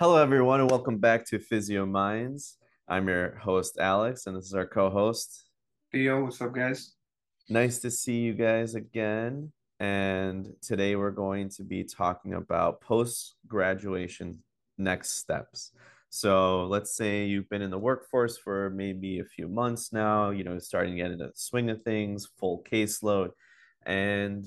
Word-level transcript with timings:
Hello, 0.00 0.16
everyone, 0.16 0.60
and 0.60 0.68
welcome 0.68 0.98
back 0.98 1.24
to 1.26 1.38
Physio 1.38 1.86
Minds. 1.86 2.58
I'm 2.88 3.06
your 3.06 3.36
host, 3.36 3.78
Alex, 3.78 4.26
and 4.26 4.36
this 4.36 4.46
is 4.46 4.52
our 4.52 4.66
co 4.66 4.90
host. 4.90 5.44
Theo, 5.92 6.24
what's 6.24 6.40
up, 6.40 6.52
guys? 6.52 6.94
Nice 7.48 7.78
to 7.78 7.92
see 7.92 8.18
you 8.18 8.34
guys 8.34 8.74
again. 8.74 9.52
And 9.78 10.52
today 10.60 10.96
we're 10.96 11.12
going 11.12 11.48
to 11.50 11.62
be 11.62 11.84
talking 11.84 12.34
about 12.34 12.80
post 12.80 13.36
graduation 13.46 14.42
next 14.78 15.10
steps. 15.10 15.70
So 16.10 16.66
let's 16.66 16.96
say 16.96 17.26
you've 17.26 17.48
been 17.48 17.62
in 17.62 17.70
the 17.70 17.78
workforce 17.78 18.36
for 18.36 18.70
maybe 18.70 19.20
a 19.20 19.24
few 19.24 19.46
months 19.46 19.92
now, 19.92 20.30
you 20.30 20.42
know, 20.42 20.58
starting 20.58 20.96
to 20.96 21.02
get 21.02 21.12
into 21.12 21.26
the 21.26 21.32
swing 21.36 21.70
of 21.70 21.82
things, 21.82 22.28
full 22.36 22.64
caseload, 22.68 23.30
and 23.86 24.44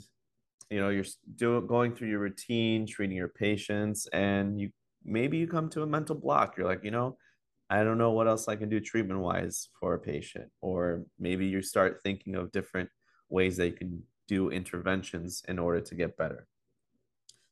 you 0.70 0.82
know, 0.82 0.90
you're 0.90 1.06
doing 1.38 1.66
going 1.68 1.96
through 1.96 2.10
your 2.10 2.20
routine, 2.20 2.86
treating 2.86 3.16
your 3.16 3.30
patients, 3.30 4.08
and 4.08 4.60
you 4.60 4.72
maybe 5.08 5.38
you 5.38 5.48
come 5.48 5.70
to 5.70 5.84
a 5.84 5.88
mental 5.88 6.16
block. 6.16 6.58
You're 6.58 6.68
like, 6.68 6.84
you 6.84 6.92
know, 6.92 7.18
I 7.70 7.84
don't 7.84 7.98
know 7.98 8.12
what 8.12 8.28
else 8.28 8.48
I 8.48 8.56
can 8.56 8.70
do 8.70 8.80
treatment 8.80 9.20
wise 9.20 9.70
for 9.80 9.94
a 9.94 10.00
patient. 10.00 10.50
Or 10.62 11.04
maybe 11.20 11.48
you 11.48 11.62
start 11.62 12.02
thinking 12.04 12.36
of 12.36 12.52
different 12.52 12.90
ways 13.30 13.58
that 13.58 13.68
you 13.68 13.74
can 13.74 14.04
do 14.28 14.50
interventions 14.50 15.44
in 15.48 15.58
order 15.60 15.82
to 15.82 15.96
get 15.96 16.18
better. 16.18 16.48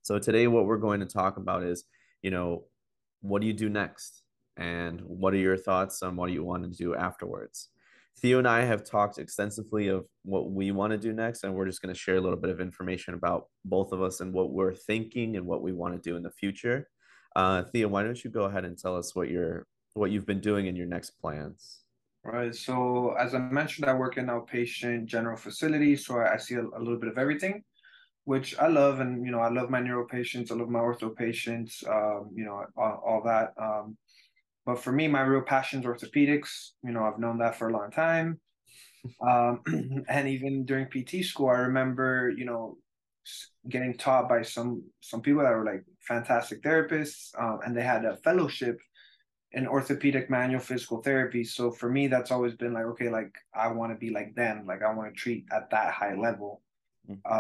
So 0.04 0.20
today 0.20 0.48
what 0.48 0.66
we're 0.66 0.78
going 0.78 1.00
to 1.00 1.06
talk 1.06 1.38
about 1.38 1.64
is, 1.64 1.86
you 2.22 2.32
know, 2.32 2.66
what 3.22 3.42
do 3.42 3.48
you 3.48 3.54
do 3.54 3.70
next? 3.70 4.22
And 4.58 5.02
what 5.02 5.34
are 5.34 5.38
your 5.38 5.58
thoughts 5.58 6.04
on 6.04 6.16
what 6.16 6.32
you 6.32 6.44
want 6.44 6.64
to 6.64 6.70
do 6.70 6.96
afterwards? 6.96 7.70
Theo 8.20 8.38
and 8.38 8.48
I 8.48 8.62
have 8.62 8.86
talked 8.86 9.18
extensively 9.18 9.90
of 9.90 10.06
what 10.24 10.52
we 10.52 10.72
want 10.72 10.92
to 10.92 10.98
do 10.98 11.12
next, 11.12 11.44
and 11.44 11.54
we're 11.54 11.66
just 11.66 11.82
going 11.82 11.94
to 11.94 12.00
share 12.00 12.16
a 12.16 12.22
little 12.22 12.38
bit 12.38 12.50
of 12.50 12.62
information 12.62 13.14
about 13.14 13.48
both 13.66 13.92
of 13.92 14.02
us 14.02 14.22
and 14.22 14.34
what 14.34 14.52
we're 14.52 14.74
thinking 14.74 15.36
and 15.36 15.46
what 15.46 15.62
we 15.62 15.74
want 15.74 15.96
to 15.96 16.10
do 16.10 16.16
in 16.16 16.24
the 16.24 16.32
future. 16.32 16.88
Uh, 17.36 17.64
Theo, 17.64 17.90
why 17.90 18.04
don't 18.04 18.24
you 18.24 18.30
go 18.30 18.44
ahead 18.44 18.66
and 18.66 18.78
tell 18.78 18.96
us 18.96 19.16
what 19.16 19.30
you're 19.30 19.68
what 19.94 20.12
you've 20.12 20.26
been 20.26 20.42
doing 20.42 20.68
in 20.68 20.76
your 20.76 20.86
next 20.86 21.12
plans? 21.22 21.82
Right. 22.24 22.56
So, 22.56 23.16
as 23.20 23.36
I 23.36 23.40
mentioned, 23.40 23.88
I 23.88 23.94
work 23.94 24.18
in 24.18 24.28
outpatient 24.28 25.06
general 25.06 25.38
facility, 25.38 25.96
so 25.96 26.20
I, 26.20 26.34
I 26.34 26.38
see 26.38 26.56
a, 26.56 26.62
a, 26.62 26.80
little 26.80 26.98
bit 26.98 27.10
of 27.10 27.18
everything, 27.18 27.64
which 28.24 28.58
I 28.58 28.68
love. 28.68 29.00
And 29.00 29.26
you 29.26 29.32
know, 29.32 29.40
I 29.40 29.50
love 29.50 29.70
my 29.70 29.80
neuro 29.80 30.08
patients, 30.08 30.52
I 30.52 30.56
love 30.56 30.70
my 30.70 30.80
ortho 30.80 31.16
patients, 31.16 31.84
um, 31.88 32.32
you 32.34 32.46
know, 32.46 32.66
all, 32.78 33.04
all 33.06 33.22
that. 33.26 33.54
Um, 33.62 33.98
but 34.66 34.80
for 34.80 34.92
me, 34.92 35.08
my 35.08 35.22
real 35.22 35.44
passion 35.44 35.82
is 35.82 35.86
orthopedics. 35.86 36.72
You 36.84 36.94
know, 36.94 37.04
I've 37.04 37.20
known 37.20 37.38
that 37.40 37.56
for 37.58 37.70
a 37.70 37.74
long 37.74 37.92
time. 37.92 38.40
Um, 39.22 39.62
and 40.10 40.28
even 40.28 40.66
during 40.66 40.88
PT 40.88 41.24
school, 41.24 41.50
I 41.50 41.60
remember, 41.60 42.34
you 42.36 42.44
know, 42.44 42.80
getting 43.70 43.98
taught 43.98 44.30
by 44.30 44.42
some 44.42 44.84
some 45.02 45.22
people 45.22 45.44
that 45.44 45.52
were 45.52 45.66
like 45.66 45.84
fantastic 46.02 46.62
therapists, 46.62 47.32
um, 47.40 47.60
and 47.66 47.76
they 47.76 47.84
had 47.84 48.06
a 48.06 48.18
fellowship 48.18 48.80
in 49.52 49.68
orthopedic 49.68 50.30
manual 50.30 50.60
physical 50.60 51.02
therapy. 51.02 51.44
So 51.44 51.72
for 51.72 51.90
me, 51.90 52.08
that's 52.08 52.32
always 52.32 52.54
been 52.56 52.74
like, 52.74 52.86
okay, 52.86 53.10
like 53.10 53.34
I 53.54 53.70
want 53.70 53.94
to 53.94 53.98
be 53.98 54.10
like 54.10 54.36
them, 54.36 54.66
like 54.66 54.84
I 54.84 54.94
want 54.94 55.14
to 55.14 55.20
treat 55.20 55.46
at 55.52 55.70
that 55.72 55.94
high 55.94 56.16
level. 56.16 56.62
Mm-hmm. 57.10 57.32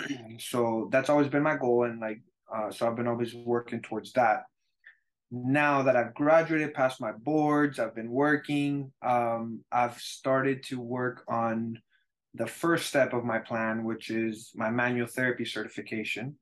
Um, 0.00 0.38
so 0.38 0.88
that's 0.92 1.08
always 1.08 1.28
been 1.28 1.42
my 1.42 1.56
goal, 1.56 1.84
and 1.84 2.00
like, 2.00 2.20
uh, 2.54 2.70
so 2.70 2.86
I've 2.86 2.96
been 2.96 3.08
always 3.08 3.34
working 3.34 3.80
towards 3.80 4.12
that. 4.12 4.44
Now 5.30 5.82
that 5.82 5.96
I've 5.96 6.14
graduated, 6.14 6.74
passed 6.74 7.00
my 7.00 7.12
boards, 7.12 7.78
I've 7.78 7.94
been 7.94 8.10
working. 8.10 8.92
Um, 9.02 9.64
I've 9.72 9.98
started 9.98 10.62
to 10.64 10.78
work 10.78 11.24
on 11.26 11.78
the 12.34 12.46
first 12.46 12.86
step 12.86 13.12
of 13.12 13.24
my 13.24 13.38
plan, 13.38 13.84
which 13.84 14.10
is 14.10 14.50
my 14.54 14.70
manual 14.70 15.06
therapy 15.06 15.44
certification, 15.44 16.36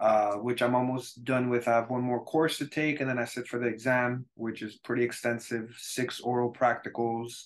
uh, 0.00 0.32
which 0.34 0.62
I'm 0.62 0.74
almost 0.74 1.24
done 1.24 1.48
with. 1.48 1.68
I 1.68 1.72
have 1.72 1.90
one 1.90 2.02
more 2.02 2.24
course 2.24 2.58
to 2.58 2.66
take, 2.66 3.00
and 3.00 3.08
then 3.08 3.18
I 3.18 3.24
sit 3.24 3.46
for 3.46 3.58
the 3.58 3.66
exam, 3.66 4.26
which 4.34 4.62
is 4.62 4.76
pretty 4.76 5.04
extensive 5.04 5.74
six 5.78 6.20
oral 6.20 6.52
practicals, 6.52 7.44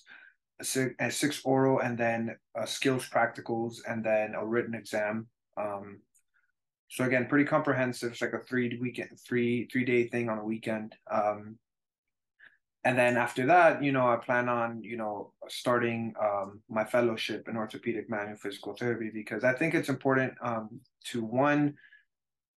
six, 0.61 0.95
six 1.15 1.41
oral, 1.45 1.79
and 1.79 1.97
then 1.97 2.35
uh, 2.59 2.65
skills 2.65 3.07
practicals, 3.07 3.75
and 3.87 4.03
then 4.03 4.33
a 4.33 4.45
written 4.45 4.73
exam. 4.73 5.27
Um, 5.55 5.99
so 6.89 7.03
again, 7.03 7.27
pretty 7.27 7.45
comprehensive. 7.45 8.13
It's 8.13 8.21
like 8.21 8.33
a 8.33 8.39
three 8.39 8.77
weekend, 8.81 9.19
three 9.19 9.67
three 9.71 9.85
day 9.85 10.07
thing 10.07 10.29
on 10.29 10.39
a 10.39 10.43
weekend. 10.43 10.95
Um, 11.11 11.59
and 12.87 12.97
then 12.97 13.17
after 13.17 13.45
that, 13.47 13.83
you 13.83 13.91
know, 13.91 14.07
I 14.07 14.15
plan 14.15 14.47
on, 14.47 14.81
you 14.81 14.95
know, 14.95 15.33
starting 15.49 16.13
um, 16.21 16.61
my 16.69 16.85
fellowship 16.85 17.49
in 17.49 17.57
orthopedic 17.57 18.09
manual 18.09 18.37
physical 18.37 18.77
therapy 18.77 19.09
because 19.13 19.43
I 19.43 19.51
think 19.51 19.73
it's 19.73 19.89
important 19.89 20.33
um, 20.41 20.79
to 21.11 21.21
one 21.21 21.75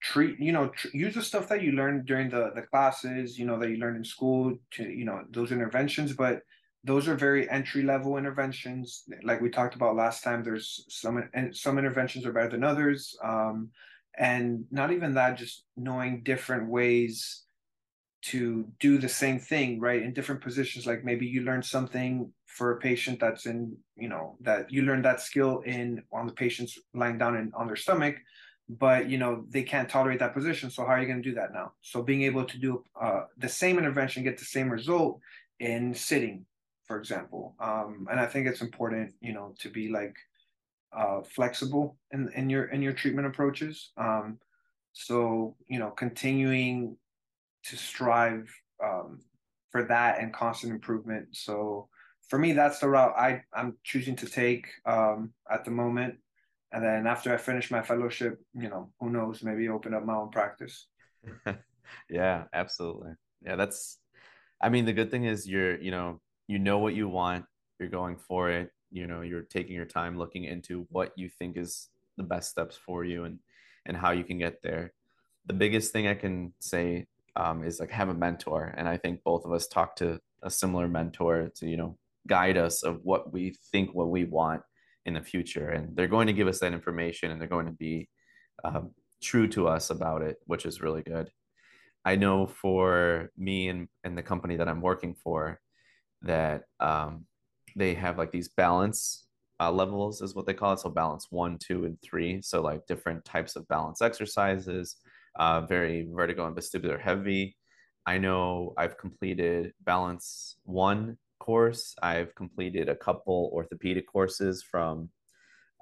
treat, 0.02 0.38
you 0.38 0.52
know, 0.52 0.68
tr- 0.68 0.88
use 0.92 1.14
the 1.14 1.22
stuff 1.22 1.48
that 1.48 1.62
you 1.62 1.72
learned 1.72 2.04
during 2.04 2.28
the 2.28 2.52
the 2.54 2.60
classes, 2.60 3.38
you 3.38 3.46
know, 3.46 3.58
that 3.58 3.70
you 3.70 3.78
learned 3.78 3.96
in 3.96 4.04
school 4.04 4.54
to, 4.72 4.82
you 4.82 5.06
know, 5.06 5.24
those 5.30 5.50
interventions, 5.50 6.12
but 6.12 6.42
those 6.84 7.08
are 7.08 7.14
very 7.14 7.48
entry 7.48 7.82
level 7.82 8.18
interventions. 8.18 9.04
Like 9.22 9.40
we 9.40 9.48
talked 9.48 9.76
about 9.76 9.96
last 9.96 10.22
time, 10.22 10.44
there's 10.44 10.84
some 10.90 11.26
and 11.32 11.56
some 11.56 11.78
interventions 11.78 12.26
are 12.26 12.34
better 12.34 12.50
than 12.50 12.64
others, 12.64 13.16
um, 13.24 13.70
and 14.18 14.66
not 14.70 14.92
even 14.92 15.14
that, 15.14 15.38
just 15.38 15.64
knowing 15.74 16.22
different 16.22 16.68
ways 16.68 17.46
to 18.30 18.66
do 18.80 18.98
the 18.98 19.08
same 19.08 19.38
thing 19.38 19.80
right 19.80 20.02
in 20.02 20.12
different 20.12 20.40
positions 20.40 20.86
like 20.86 21.04
maybe 21.04 21.26
you 21.26 21.42
learn 21.42 21.62
something 21.62 22.30
for 22.46 22.72
a 22.72 22.78
patient 22.78 23.20
that's 23.20 23.46
in 23.46 23.76
you 23.96 24.08
know 24.08 24.36
that 24.40 24.70
you 24.72 24.82
learn 24.82 25.02
that 25.02 25.20
skill 25.20 25.60
in 25.60 26.02
on 26.12 26.26
the 26.26 26.32
patient's 26.32 26.78
lying 26.94 27.18
down 27.18 27.36
in, 27.36 27.52
on 27.54 27.66
their 27.66 27.76
stomach 27.76 28.16
but 28.68 29.08
you 29.08 29.18
know 29.18 29.44
they 29.48 29.62
can't 29.62 29.88
tolerate 29.88 30.18
that 30.18 30.34
position 30.34 30.70
so 30.70 30.84
how 30.84 30.92
are 30.92 31.00
you 31.00 31.06
going 31.06 31.22
to 31.22 31.28
do 31.28 31.34
that 31.34 31.52
now? 31.52 31.72
So 31.80 32.02
being 32.02 32.22
able 32.22 32.44
to 32.44 32.58
do 32.58 32.84
uh, 33.00 33.22
the 33.38 33.48
same 33.48 33.78
intervention 33.78 34.24
get 34.24 34.38
the 34.38 34.44
same 34.44 34.68
result 34.70 35.20
in 35.60 35.94
sitting 35.94 36.44
for 36.86 36.98
example 36.98 37.54
um, 37.60 38.06
and 38.10 38.20
i 38.20 38.26
think 38.26 38.46
it's 38.46 38.60
important 38.60 39.12
you 39.20 39.32
know 39.32 39.54
to 39.58 39.68
be 39.70 39.88
like 39.88 40.16
uh, 40.96 41.20
flexible 41.22 41.96
in, 42.12 42.30
in 42.34 42.48
your 42.48 42.64
in 42.66 42.80
your 42.80 42.92
treatment 42.92 43.26
approaches 43.26 43.90
um, 43.96 44.38
so 44.92 45.54
you 45.68 45.78
know 45.78 45.90
continuing 45.90 46.96
to 47.70 47.76
strive 47.76 48.50
um, 48.82 49.20
for 49.70 49.84
that 49.84 50.20
and 50.20 50.32
constant 50.32 50.72
improvement. 50.72 51.28
So 51.32 51.88
for 52.28 52.38
me, 52.38 52.52
that's 52.52 52.78
the 52.78 52.88
route 52.88 53.14
I, 53.16 53.42
I'm 53.52 53.76
choosing 53.84 54.16
to 54.16 54.26
take 54.26 54.66
um, 54.86 55.32
at 55.50 55.64
the 55.64 55.70
moment. 55.70 56.16
And 56.72 56.84
then 56.84 57.06
after 57.06 57.32
I 57.32 57.38
finish 57.38 57.70
my 57.70 57.82
fellowship, 57.82 58.38
you 58.54 58.68
know, 58.68 58.90
who 59.00 59.10
knows, 59.10 59.42
maybe 59.42 59.68
open 59.68 59.94
up 59.94 60.04
my 60.04 60.14
own 60.14 60.30
practice. 60.30 60.86
yeah, 62.10 62.44
absolutely. 62.52 63.12
Yeah, 63.42 63.56
that's, 63.56 63.98
I 64.60 64.68
mean, 64.68 64.84
the 64.84 64.92
good 64.92 65.10
thing 65.10 65.24
is 65.24 65.48
you're, 65.48 65.80
you 65.80 65.90
know, 65.90 66.20
you 66.46 66.58
know 66.58 66.78
what 66.78 66.94
you 66.94 67.08
want, 67.08 67.46
you're 67.78 67.88
going 67.88 68.16
for 68.16 68.50
it, 68.50 68.70
you 68.90 69.06
know, 69.06 69.22
you're 69.22 69.42
taking 69.42 69.74
your 69.74 69.86
time 69.86 70.18
looking 70.18 70.44
into 70.44 70.86
what 70.90 71.12
you 71.16 71.28
think 71.28 71.56
is 71.56 71.88
the 72.16 72.22
best 72.22 72.50
steps 72.50 72.76
for 72.76 73.04
you 73.04 73.24
and, 73.24 73.38
and 73.86 73.96
how 73.96 74.10
you 74.10 74.24
can 74.24 74.38
get 74.38 74.62
there. 74.62 74.92
The 75.46 75.54
biggest 75.54 75.92
thing 75.92 76.06
I 76.06 76.14
can 76.14 76.52
say 76.60 77.06
um, 77.38 77.64
is 77.64 77.80
like 77.80 77.90
have 77.90 78.08
a 78.08 78.14
mentor. 78.14 78.74
And 78.76 78.88
I 78.88 78.96
think 78.96 79.22
both 79.22 79.44
of 79.44 79.52
us 79.52 79.68
talk 79.68 79.96
to 79.96 80.20
a 80.42 80.50
similar 80.50 80.88
mentor 80.88 81.50
to, 81.56 81.66
you 81.66 81.76
know, 81.76 81.96
guide 82.26 82.58
us 82.58 82.82
of 82.82 83.00
what 83.04 83.32
we 83.32 83.56
think, 83.70 83.94
what 83.94 84.10
we 84.10 84.24
want 84.24 84.60
in 85.06 85.14
the 85.14 85.22
future. 85.22 85.70
And 85.70 85.96
they're 85.96 86.08
going 86.08 86.26
to 86.26 86.32
give 86.32 86.48
us 86.48 86.58
that 86.58 86.72
information 86.72 87.30
and 87.30 87.40
they're 87.40 87.48
going 87.48 87.66
to 87.66 87.72
be 87.72 88.08
um, 88.64 88.90
true 89.22 89.46
to 89.48 89.68
us 89.68 89.90
about 89.90 90.22
it, 90.22 90.36
which 90.46 90.66
is 90.66 90.82
really 90.82 91.02
good. 91.02 91.30
I 92.04 92.16
know 92.16 92.46
for 92.46 93.30
me 93.36 93.68
and, 93.68 93.88
and 94.02 94.18
the 94.18 94.22
company 94.22 94.56
that 94.56 94.68
I'm 94.68 94.80
working 94.80 95.14
for 95.14 95.60
that 96.22 96.62
um, 96.80 97.24
they 97.76 97.94
have 97.94 98.18
like 98.18 98.32
these 98.32 98.48
balance 98.48 99.26
uh, 99.60 99.70
levels 99.70 100.22
is 100.22 100.34
what 100.34 100.46
they 100.46 100.54
call 100.54 100.72
it. 100.72 100.80
So 100.80 100.90
balance 100.90 101.28
one, 101.30 101.56
two, 101.58 101.84
and 101.84 102.00
three. 102.02 102.42
So 102.42 102.62
like 102.62 102.86
different 102.86 103.24
types 103.24 103.56
of 103.56 103.68
balance 103.68 104.02
exercises, 104.02 104.96
uh, 105.38 105.60
very 105.62 106.08
vertigo 106.12 106.46
and 106.46 106.56
vestibular 106.56 107.00
heavy. 107.00 107.56
I 108.06 108.18
know 108.18 108.74
I've 108.76 108.96
completed 108.96 109.72
balance 109.84 110.56
one 110.64 111.18
course. 111.38 111.94
I've 112.02 112.34
completed 112.34 112.88
a 112.88 112.96
couple 112.96 113.50
orthopedic 113.52 114.06
courses 114.06 114.62
from 114.62 115.10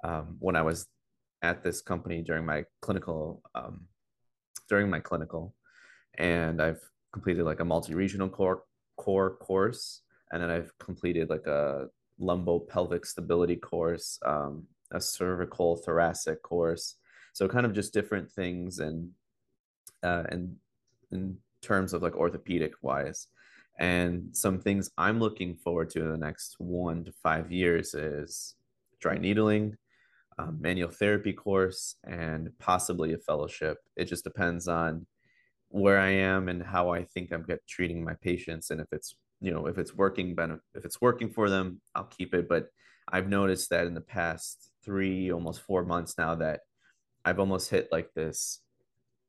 um, 0.03 0.37
when 0.39 0.55
I 0.55 0.61
was 0.61 0.87
at 1.41 1.63
this 1.63 1.81
company 1.81 2.21
during 2.21 2.45
my 2.45 2.65
clinical 2.81 3.41
um, 3.55 3.87
during 4.69 4.89
my 4.89 4.99
clinical, 4.99 5.55
and 6.17 6.61
I've 6.61 6.81
completed 7.13 7.43
like 7.43 7.61
a 7.61 7.65
multi-regional 7.65 8.29
core 8.29 8.63
core 8.97 9.37
course, 9.37 10.01
and 10.31 10.41
then 10.41 10.49
I've 10.49 10.71
completed 10.79 11.29
like 11.29 11.47
a 11.47 11.87
lumbo-pelvic 12.19 13.05
stability 13.05 13.55
course, 13.55 14.19
um, 14.25 14.65
a 14.91 14.99
cervical 14.99 15.77
thoracic 15.77 16.41
course. 16.41 16.95
So 17.33 17.47
kind 17.47 17.65
of 17.65 17.73
just 17.73 17.93
different 17.93 18.31
things 18.31 18.79
and 18.79 19.11
uh, 20.07 20.23
in 20.31 20.41
in 21.11 21.37
terms 21.61 21.93
of 21.93 22.01
like 22.01 22.15
orthopedic 22.15 22.73
wise. 22.81 23.27
And 23.79 24.35
some 24.35 24.59
things 24.59 24.89
I'm 24.97 25.19
looking 25.19 25.55
forward 25.55 25.89
to 25.91 26.03
in 26.03 26.11
the 26.11 26.25
next 26.29 26.55
one 26.57 27.03
to 27.05 27.11
five 27.11 27.51
years 27.51 27.93
is 27.93 28.55
dry 28.99 29.17
needling, 29.17 29.75
um, 30.39 30.57
manual 30.59 30.89
therapy 30.89 31.33
course, 31.33 31.95
and 32.03 32.49
possibly 32.59 33.13
a 33.13 33.17
fellowship. 33.17 33.77
It 33.95 34.05
just 34.05 34.23
depends 34.23 34.67
on 34.67 35.05
where 35.69 35.99
I 35.99 36.09
am 36.09 36.49
and 36.49 36.63
how 36.63 36.89
I 36.89 37.03
think 37.03 37.31
I'm 37.31 37.43
get 37.43 37.67
treating 37.67 38.03
my 38.03 38.15
patients. 38.29 38.71
And 38.71 38.81
if 38.81 38.87
it's, 38.91 39.15
you 39.41 39.51
know, 39.53 39.67
if 39.67 39.77
it's 39.77 39.93
working, 39.93 40.35
if 40.73 40.83
it's 40.85 41.01
working 41.01 41.29
for 41.29 41.49
them, 41.49 41.81
I'll 41.93 42.11
keep 42.17 42.33
it. 42.33 42.49
But 42.49 42.63
I've 43.13 43.29
noticed 43.29 43.69
that 43.69 43.85
in 43.85 43.93
the 43.93 44.01
past 44.01 44.71
three, 44.83 45.31
almost 45.31 45.61
four 45.61 45.83
months 45.85 46.15
now 46.17 46.35
that 46.35 46.61
I've 47.23 47.39
almost 47.39 47.69
hit 47.69 47.89
like 47.91 48.09
this, 48.13 48.61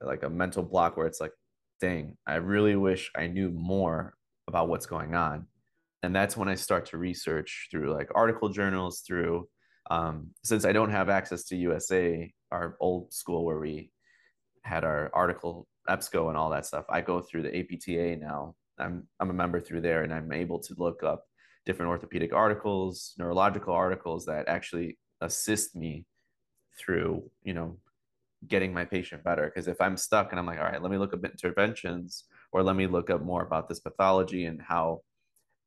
like 0.00 0.22
a 0.22 0.30
mental 0.30 0.62
block 0.62 0.96
where 0.96 1.06
it's 1.06 1.20
like, 1.20 1.32
dang, 1.80 2.16
I 2.26 2.36
really 2.36 2.76
wish 2.76 3.10
I 3.16 3.26
knew 3.26 3.50
more 3.50 4.14
about 4.46 4.68
what's 4.68 4.86
going 4.86 5.14
on. 5.14 5.46
And 6.02 6.14
that's 6.14 6.36
when 6.36 6.48
I 6.48 6.54
start 6.54 6.86
to 6.86 6.98
research 6.98 7.68
through 7.70 7.92
like 7.92 8.10
article 8.14 8.48
journals, 8.48 9.00
through 9.00 9.48
um, 9.90 10.30
since 10.44 10.64
I 10.64 10.72
don't 10.72 10.90
have 10.90 11.08
access 11.08 11.44
to 11.44 11.56
USA, 11.56 12.32
our 12.50 12.76
old 12.80 13.12
school 13.12 13.44
where 13.44 13.58
we 13.58 13.90
had 14.62 14.84
our 14.84 15.10
article 15.14 15.66
EBSCO 15.88 16.28
and 16.28 16.36
all 16.36 16.50
that 16.50 16.66
stuff. 16.66 16.84
I 16.88 17.00
go 17.00 17.20
through 17.20 17.42
the 17.42 17.58
APTA 17.58 18.16
now. 18.16 18.54
I'm 18.78 19.08
I'm 19.18 19.30
a 19.30 19.34
member 19.34 19.60
through 19.60 19.80
there, 19.80 20.02
and 20.02 20.12
I'm 20.12 20.32
able 20.32 20.60
to 20.60 20.74
look 20.76 21.02
up 21.02 21.24
different 21.66 21.90
orthopedic 21.90 22.32
articles, 22.32 23.14
neurological 23.18 23.74
articles 23.74 24.26
that 24.26 24.48
actually 24.48 24.98
assist 25.20 25.74
me 25.74 26.04
through 26.78 27.28
you 27.42 27.54
know 27.54 27.78
getting 28.46 28.72
my 28.72 28.84
patient 28.84 29.24
better. 29.24 29.46
Because 29.46 29.68
if 29.68 29.80
I'm 29.80 29.96
stuck 29.96 30.30
and 30.30 30.38
I'm 30.38 30.46
like, 30.46 30.58
all 30.58 30.64
right, 30.64 30.80
let 30.80 30.90
me 30.90 30.98
look 30.98 31.14
up 31.14 31.24
interventions, 31.24 32.24
or 32.52 32.62
let 32.62 32.76
me 32.76 32.86
look 32.86 33.10
up 33.10 33.22
more 33.22 33.42
about 33.42 33.68
this 33.68 33.80
pathology 33.80 34.44
and 34.46 34.60
how 34.60 35.02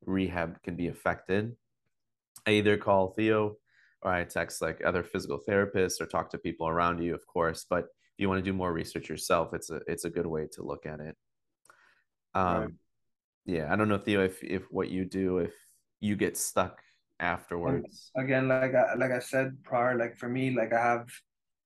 rehab 0.05 0.61
can 0.63 0.75
be 0.75 0.87
affected. 0.87 1.55
I 2.45 2.51
either 2.51 2.77
call 2.77 3.13
Theo 3.13 3.57
or 4.01 4.11
I 4.11 4.23
text 4.23 4.61
like 4.61 4.81
other 4.83 5.03
physical 5.03 5.39
therapists 5.47 6.01
or 6.01 6.05
talk 6.05 6.29
to 6.31 6.37
people 6.37 6.67
around 6.67 7.03
you, 7.03 7.13
of 7.13 7.25
course. 7.27 7.65
But 7.69 7.83
if 7.83 8.19
you 8.19 8.29
want 8.29 8.43
to 8.43 8.49
do 8.49 8.55
more 8.55 8.73
research 8.73 9.09
yourself, 9.09 9.53
it's 9.53 9.69
a 9.69 9.81
it's 9.87 10.05
a 10.05 10.09
good 10.09 10.25
way 10.25 10.47
to 10.53 10.63
look 10.63 10.85
at 10.85 10.99
it. 10.99 11.15
Um, 12.33 12.57
right. 12.57 12.69
yeah, 13.45 13.71
I 13.71 13.75
don't 13.75 13.89
know, 13.89 13.97
Theo, 13.97 14.23
if 14.23 14.43
if 14.43 14.63
what 14.71 14.89
you 14.89 15.05
do 15.05 15.39
if 15.39 15.53
you 15.99 16.15
get 16.15 16.35
stuck 16.35 16.81
afterwards. 17.19 18.11
Again, 18.17 18.47
like 18.47 18.73
I, 18.73 18.95
like 18.95 19.11
I 19.11 19.19
said 19.19 19.63
prior, 19.63 19.95
like 19.95 20.17
for 20.17 20.27
me, 20.27 20.55
like 20.55 20.73
I 20.73 20.81
have, 20.81 21.07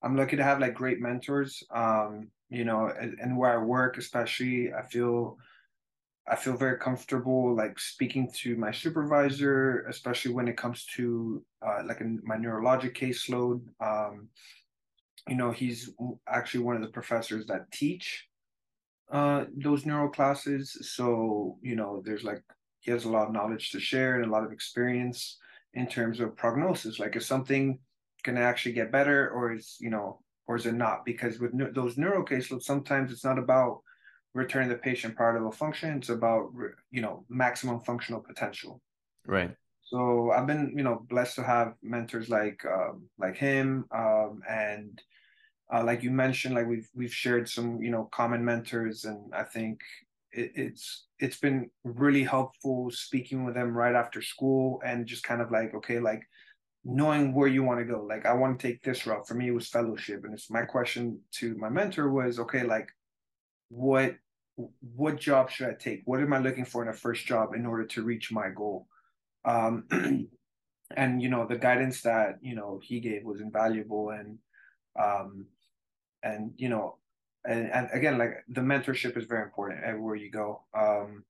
I'm 0.04 0.16
lucky 0.16 0.36
to 0.38 0.44
have 0.44 0.60
like 0.60 0.74
great 0.74 1.02
mentors. 1.02 1.64
Um, 1.74 2.30
you 2.50 2.64
know, 2.64 2.92
and, 3.00 3.18
and 3.20 3.38
where 3.38 3.60
I 3.60 3.64
work, 3.64 3.98
especially, 3.98 4.72
I 4.74 4.84
feel 4.84 5.38
I 6.28 6.36
feel 6.36 6.58
very 6.58 6.80
comfortable 6.80 7.56
like 7.56 7.80
speaking 7.80 8.32
to 8.38 8.56
my 8.56 8.72
supervisor, 8.72 9.86
especially 9.88 10.34
when 10.34 10.48
it 10.48 10.58
comes 10.58 10.86
to 10.96 11.44
uh, 11.66 11.84
like 11.86 12.02
a, 12.02 12.06
my 12.24 12.36
neurologic 12.36 12.98
caseload. 12.98 13.62
Um, 13.80 14.30
you 15.28 15.36
know, 15.36 15.52
he's 15.52 15.92
actually 16.28 16.64
one 16.64 16.76
of 16.76 16.82
the 16.82 16.88
professors 16.88 17.46
that 17.48 17.72
teach 17.72 18.28
uh, 19.12 19.46
those 19.56 19.86
neuro 19.86 20.10
classes. 20.10 20.76
So, 20.96 21.58
you 21.62 21.76
know, 21.76 22.02
there's 22.04 22.24
like, 22.24 22.42
he 22.80 22.92
has 22.92 23.06
a 23.06 23.10
lot 23.10 23.28
of 23.28 23.34
knowledge 23.34 23.72
to 23.72 23.80
share 23.80 24.16
and 24.16 24.26
a 24.26 24.32
lot 24.32 24.44
of 24.44 24.52
experience 24.52 25.38
in 25.74 25.88
terms 25.88 26.20
of 26.20 26.36
prognosis. 26.36 27.00
Like, 27.00 27.16
if 27.16 27.24
something 27.24 27.80
going 28.26 28.36
to 28.36 28.42
actually 28.42 28.74
get 28.74 28.92
better 28.92 29.30
or 29.30 29.54
is, 29.54 29.78
you 29.80 29.90
know, 29.90 30.20
or 30.48 30.56
is 30.58 30.66
it 30.66 30.74
not? 30.74 31.06
Because 31.06 31.40
with 31.40 31.54
ne- 31.54 31.72
those 31.72 31.98
neuro 31.98 32.26
caseloads, 32.26 32.64
sometimes 32.64 33.12
it's 33.12 33.24
not 33.24 33.40
about 33.40 33.82
returning 34.36 34.70
the 34.70 34.76
patient 34.76 35.16
part 35.16 35.38
of 35.38 35.46
a 35.46 35.52
function. 35.52 35.98
It's 35.98 36.10
about 36.10 36.52
you 36.92 37.02
know 37.02 37.26
maximum 37.30 37.80
functional 37.80 38.22
potential. 38.22 38.82
Right. 39.26 39.56
So 39.82 40.32
I've 40.32 40.46
been 40.46 40.74
you 40.76 40.84
know 40.84 41.06
blessed 41.10 41.36
to 41.36 41.44
have 41.44 41.74
mentors 41.82 42.30
like 42.30 42.64
um, 42.66 43.04
like 43.18 43.36
him 43.36 43.86
um, 43.92 44.42
and 44.48 45.02
uh, 45.74 45.84
like 45.84 46.04
you 46.04 46.12
mentioned 46.12 46.54
like 46.54 46.68
we've 46.68 46.90
we've 46.94 47.14
shared 47.14 47.50
some 47.50 47.82
you 47.82 47.90
know 47.90 48.10
common 48.12 48.44
mentors 48.44 49.06
and 49.06 49.34
I 49.34 49.44
think 49.44 49.80
it, 50.32 50.52
it's 50.56 51.06
it's 51.20 51.38
been 51.38 51.70
really 51.84 52.24
helpful 52.24 52.92
speaking 52.92 53.46
with 53.46 53.56
them 53.56 53.76
right 53.76 53.96
after 53.96 54.22
school 54.22 54.82
and 54.86 55.08
just 55.08 55.24
kind 55.24 55.42
of 55.42 55.50
like 55.50 55.74
okay 55.76 56.00
like 56.00 56.24
knowing 56.86 57.34
where 57.34 57.48
you 57.48 57.64
want 57.64 57.80
to 57.80 57.86
go 57.86 58.02
like 58.04 58.26
i 58.26 58.34
want 58.34 58.60
to 58.60 58.68
take 58.68 58.82
this 58.84 59.08
route 59.08 59.28
for 59.28 59.34
me 59.34 59.48
it 59.48 59.52
was 59.52 59.68
fellowship 59.68 60.24
and 60.24 60.34
it's 60.34 60.52
my 60.52 60.62
question 60.62 61.20
to 61.32 61.56
my 61.56 61.70
mentor 61.70 62.12
was 62.12 62.40
okay 62.40 62.64
like 62.64 62.88
what 63.70 64.16
what 64.96 65.20
job 65.20 65.50
should 65.50 65.68
I 65.68 65.74
take? 65.74 66.02
What 66.06 66.22
am 66.22 66.34
I 66.34 66.40
looking 66.40 66.66
for 66.66 66.82
in 66.82 66.90
a 66.90 66.94
first 66.94 67.26
job 67.26 67.54
in 67.54 67.66
order 67.66 67.86
to 67.86 68.04
reach 68.04 68.32
my 68.32 68.50
goal? 68.50 68.88
Um, 69.44 69.86
and 70.96 71.22
you 71.22 71.30
know, 71.30 71.46
the 71.46 71.58
guidance 71.58 72.02
that 72.02 72.38
you 72.42 72.56
know 72.56 72.80
he 72.82 73.00
gave 73.00 73.24
was 73.24 73.42
invaluable, 73.42 74.12
and 74.12 74.38
um, 74.98 75.46
and 76.24 76.54
you 76.56 76.70
know, 76.70 76.98
and, 77.44 77.72
and 77.72 77.90
again, 77.92 78.18
like 78.18 78.44
the 78.48 78.62
mentorship 78.62 79.18
is 79.18 79.26
very 79.26 79.44
important 79.44 79.84
everywhere 79.84 80.16
you 80.16 80.32
go. 80.32 80.64
Um, 80.74 81.24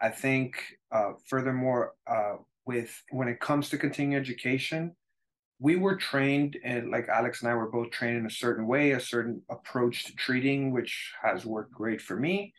I 0.00 0.10
think, 0.10 0.56
uh, 0.92 1.12
furthermore, 1.26 1.94
uh, 2.06 2.36
with 2.66 3.02
when 3.10 3.28
it 3.28 3.40
comes 3.40 3.68
to 3.70 3.78
continuing 3.78 4.20
education, 4.20 4.94
we 5.58 5.76
were 5.76 5.96
trained 5.96 6.58
and 6.64 6.90
like 6.90 7.08
alex 7.08 7.40
and 7.40 7.50
i 7.50 7.54
were 7.54 7.70
both 7.70 7.90
trained 7.90 8.18
in 8.18 8.26
a 8.26 8.30
certain 8.30 8.66
way 8.66 8.90
a 8.90 9.00
certain 9.00 9.40
approach 9.48 10.04
to 10.04 10.14
treating 10.14 10.70
which 10.70 11.14
has 11.22 11.46
worked 11.46 11.72
great 11.72 11.98
for 11.98 12.14
me 12.14 12.52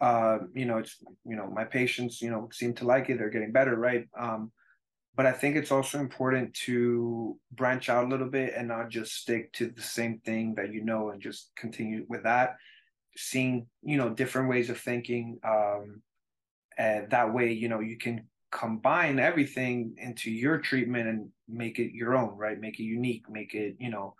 uh, 0.00 0.38
you 0.54 0.66
know, 0.66 0.78
it's 0.78 0.96
you 1.24 1.36
know, 1.36 1.46
my 1.46 1.64
patients, 1.64 2.20
you 2.20 2.30
know, 2.30 2.48
seem 2.52 2.74
to 2.74 2.84
like 2.84 3.08
it. 3.08 3.18
They're 3.18 3.30
getting 3.30 3.52
better, 3.52 3.76
right? 3.76 4.06
Um, 4.18 4.52
but 5.14 5.24
I 5.24 5.32
think 5.32 5.56
it's 5.56 5.72
also 5.72 5.98
important 5.98 6.52
to 6.66 7.38
branch 7.52 7.88
out 7.88 8.04
a 8.04 8.08
little 8.08 8.28
bit 8.28 8.52
and 8.54 8.68
not 8.68 8.90
just 8.90 9.14
stick 9.14 9.52
to 9.54 9.70
the 9.70 9.82
same 9.82 10.18
thing 10.18 10.54
that 10.56 10.72
you 10.74 10.84
know 10.84 11.10
and 11.10 11.22
just 11.22 11.50
continue 11.56 12.04
with 12.08 12.24
that. 12.24 12.56
Seeing, 13.16 13.66
you 13.82 13.96
know, 13.96 14.10
different 14.10 14.50
ways 14.50 14.68
of 14.68 14.78
thinking. 14.78 15.38
Um, 15.42 16.02
and 16.76 17.08
that 17.10 17.32
way, 17.32 17.52
you 17.52 17.70
know, 17.70 17.80
you 17.80 17.96
can 17.96 18.28
combine 18.56 19.18
everything 19.18 19.94
into 19.98 20.30
your 20.30 20.58
treatment 20.58 21.06
and 21.08 21.28
make 21.46 21.78
it 21.78 21.92
your 21.94 22.16
own, 22.16 22.36
right? 22.38 22.58
Make 22.58 22.80
it 22.80 22.84
unique, 22.84 23.28
make 23.28 23.54
it, 23.54 23.76
you 23.78 23.90
know, 23.90 24.14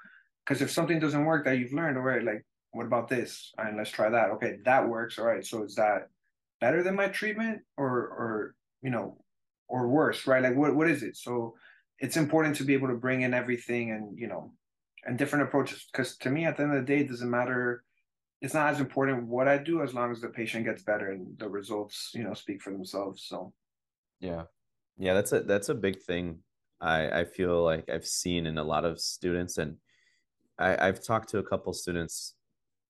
because 0.44 0.60
if 0.60 0.70
something 0.70 0.98
doesn't 0.98 1.24
work 1.24 1.46
that 1.46 1.58
you've 1.58 1.72
learned, 1.72 1.96
all 1.96 2.02
right, 2.02 2.22
like 2.22 2.44
what 2.72 2.84
about 2.84 3.08
this? 3.08 3.52
Right, 3.56 3.74
let's 3.74 3.90
try 3.90 4.10
that. 4.10 4.30
Okay, 4.32 4.58
that 4.66 4.86
works. 4.86 5.18
All 5.18 5.24
right. 5.24 5.44
So 5.44 5.64
is 5.64 5.76
that 5.76 6.08
better 6.60 6.82
than 6.82 6.94
my 6.94 7.08
treatment 7.08 7.62
or 7.78 7.88
or 7.88 8.54
you 8.82 8.90
know 8.90 9.16
or 9.68 9.88
worse, 9.88 10.26
right? 10.26 10.42
Like 10.42 10.54
what 10.54 10.76
what 10.76 10.90
is 10.90 11.02
it? 11.02 11.16
So 11.16 11.54
it's 11.98 12.18
important 12.18 12.56
to 12.56 12.64
be 12.64 12.74
able 12.74 12.88
to 12.88 12.94
bring 12.94 13.22
in 13.22 13.32
everything 13.32 13.90
and 13.92 14.18
you 14.18 14.28
know 14.28 14.52
and 15.06 15.16
different 15.16 15.44
approaches 15.44 15.86
because 15.90 16.16
to 16.18 16.30
me 16.30 16.44
at 16.44 16.56
the 16.56 16.62
end 16.62 16.74
of 16.74 16.80
the 16.84 16.92
day 16.92 17.00
it 17.00 17.08
doesn't 17.08 17.30
matter 17.30 17.82
it's 18.42 18.54
not 18.54 18.68
as 18.72 18.80
important 18.80 19.26
what 19.26 19.48
i 19.48 19.56
do 19.56 19.82
as 19.82 19.94
long 19.94 20.10
as 20.10 20.20
the 20.20 20.28
patient 20.28 20.64
gets 20.64 20.82
better 20.82 21.12
and 21.12 21.38
the 21.38 21.48
results 21.48 22.10
you 22.12 22.22
know 22.22 22.34
speak 22.34 22.60
for 22.60 22.72
themselves 22.72 23.24
so 23.26 23.52
yeah 24.20 24.42
yeah 24.98 25.14
that's 25.14 25.32
a 25.32 25.40
that's 25.40 25.68
a 25.68 25.74
big 25.74 26.00
thing 26.02 26.38
i 26.80 27.20
i 27.20 27.24
feel 27.24 27.62
like 27.62 27.88
i've 27.90 28.06
seen 28.06 28.46
in 28.46 28.58
a 28.58 28.64
lot 28.64 28.84
of 28.84 29.00
students 29.00 29.58
and 29.58 29.76
i 30.58 30.88
i've 30.88 31.02
talked 31.02 31.28
to 31.28 31.38
a 31.38 31.42
couple 31.42 31.72
students 31.72 32.34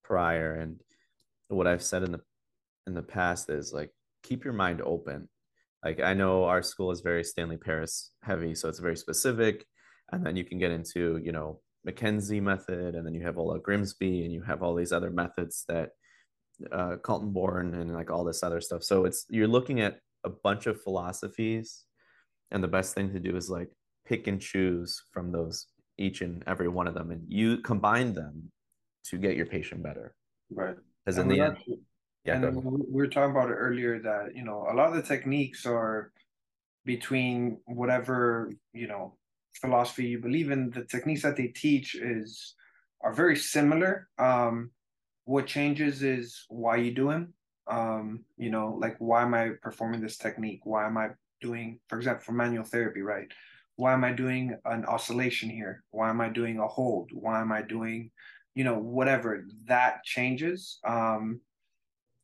prior 0.04 0.54
and 0.54 0.80
what 1.48 1.66
I've 1.66 1.82
said 1.82 2.02
in 2.02 2.12
the 2.12 2.20
in 2.86 2.94
the 2.94 3.02
past 3.02 3.50
is 3.50 3.72
like 3.72 3.90
keep 4.22 4.44
your 4.44 4.54
mind 4.54 4.82
open. 4.82 5.28
Like 5.84 6.00
I 6.00 6.14
know 6.14 6.44
our 6.44 6.62
school 6.62 6.90
is 6.90 7.00
very 7.00 7.24
Stanley 7.24 7.56
Paris 7.56 8.12
heavy, 8.22 8.54
so 8.54 8.68
it's 8.68 8.78
very 8.78 8.96
specific. 8.96 9.64
And 10.12 10.24
then 10.24 10.36
you 10.36 10.44
can 10.44 10.58
get 10.58 10.70
into, 10.70 11.20
you 11.22 11.32
know, 11.32 11.60
McKenzie 11.86 12.42
method, 12.42 12.94
and 12.94 13.04
then 13.06 13.14
you 13.14 13.22
have 13.22 13.38
Ola 13.38 13.58
Grimsby, 13.58 14.24
and 14.24 14.32
you 14.32 14.42
have 14.42 14.62
all 14.62 14.74
these 14.74 14.92
other 14.92 15.10
methods 15.10 15.64
that 15.68 15.90
uh, 16.72 16.96
Kaltenborn 17.02 17.74
and 17.74 17.92
like 17.92 18.10
all 18.10 18.24
this 18.24 18.42
other 18.42 18.60
stuff. 18.60 18.82
So 18.82 19.04
it's 19.04 19.26
you're 19.28 19.48
looking 19.48 19.80
at 19.80 19.98
a 20.26 20.30
bunch 20.30 20.66
of 20.66 20.82
philosophies, 20.82 21.84
and 22.50 22.62
the 22.62 22.68
best 22.68 22.94
thing 22.94 23.12
to 23.12 23.20
do 23.20 23.36
is 23.36 23.48
like 23.48 23.70
pick 24.06 24.26
and 24.26 24.40
choose 24.40 25.02
from 25.12 25.32
those 25.32 25.66
each 25.98 26.20
and 26.20 26.42
every 26.46 26.68
one 26.68 26.86
of 26.86 26.94
them, 26.94 27.10
and 27.10 27.22
you 27.28 27.58
combine 27.58 28.12
them 28.12 28.50
to 29.04 29.16
get 29.16 29.36
your 29.36 29.46
patient 29.46 29.82
better. 29.82 30.14
Right. 30.50 30.76
Because 31.04 31.18
in 31.18 31.28
the 31.28 31.40
end, 31.40 31.56
yeah. 32.24 32.34
And 32.34 32.56
we 32.64 33.00
were 33.00 33.06
talking 33.06 33.30
about 33.30 33.50
it 33.50 33.54
earlier 33.54 34.00
that 34.02 34.34
you 34.34 34.44
know 34.44 34.66
a 34.70 34.74
lot 34.74 34.88
of 34.88 34.96
the 34.96 35.02
techniques 35.02 35.64
are 35.64 36.12
between 36.84 37.58
whatever 37.66 38.52
you 38.72 38.88
know 38.88 39.16
philosophy 39.60 40.06
you 40.06 40.18
believe 40.18 40.50
in. 40.50 40.70
The 40.70 40.84
techniques 40.84 41.22
that 41.22 41.36
they 41.36 41.48
teach 41.48 41.94
is 41.94 42.54
are 43.02 43.12
very 43.12 43.36
similar. 43.36 44.08
Um, 44.18 44.72
what 45.24 45.46
changes 45.46 46.02
is 46.02 46.44
why 46.48 46.76
you 46.76 46.92
do 46.92 47.10
them. 47.10 47.34
Um, 47.68 48.24
you 48.36 48.50
know, 48.50 48.76
like 48.80 48.96
why 48.98 49.22
am 49.22 49.34
I 49.34 49.50
performing 49.60 50.00
this 50.00 50.16
technique? 50.16 50.60
Why 50.64 50.86
am 50.86 50.96
I 50.96 51.08
doing, 51.40 51.80
for 51.88 51.98
example, 51.98 52.24
for 52.24 52.32
manual 52.32 52.64
therapy, 52.64 53.02
right? 53.02 53.28
Why 53.76 53.92
am 53.92 54.04
I 54.04 54.12
doing 54.12 54.56
an 54.64 54.84
oscillation 54.86 55.50
here? 55.50 55.82
Why 55.90 56.08
am 56.08 56.20
I 56.20 56.28
doing 56.28 56.58
a 56.58 56.66
hold? 56.66 57.10
Why 57.12 57.40
am 57.40 57.52
I 57.52 57.62
doing 57.62 58.10
you 58.56 58.64
know 58.64 58.78
whatever 58.78 59.46
that 59.66 60.02
changes 60.02 60.80
um 60.84 61.40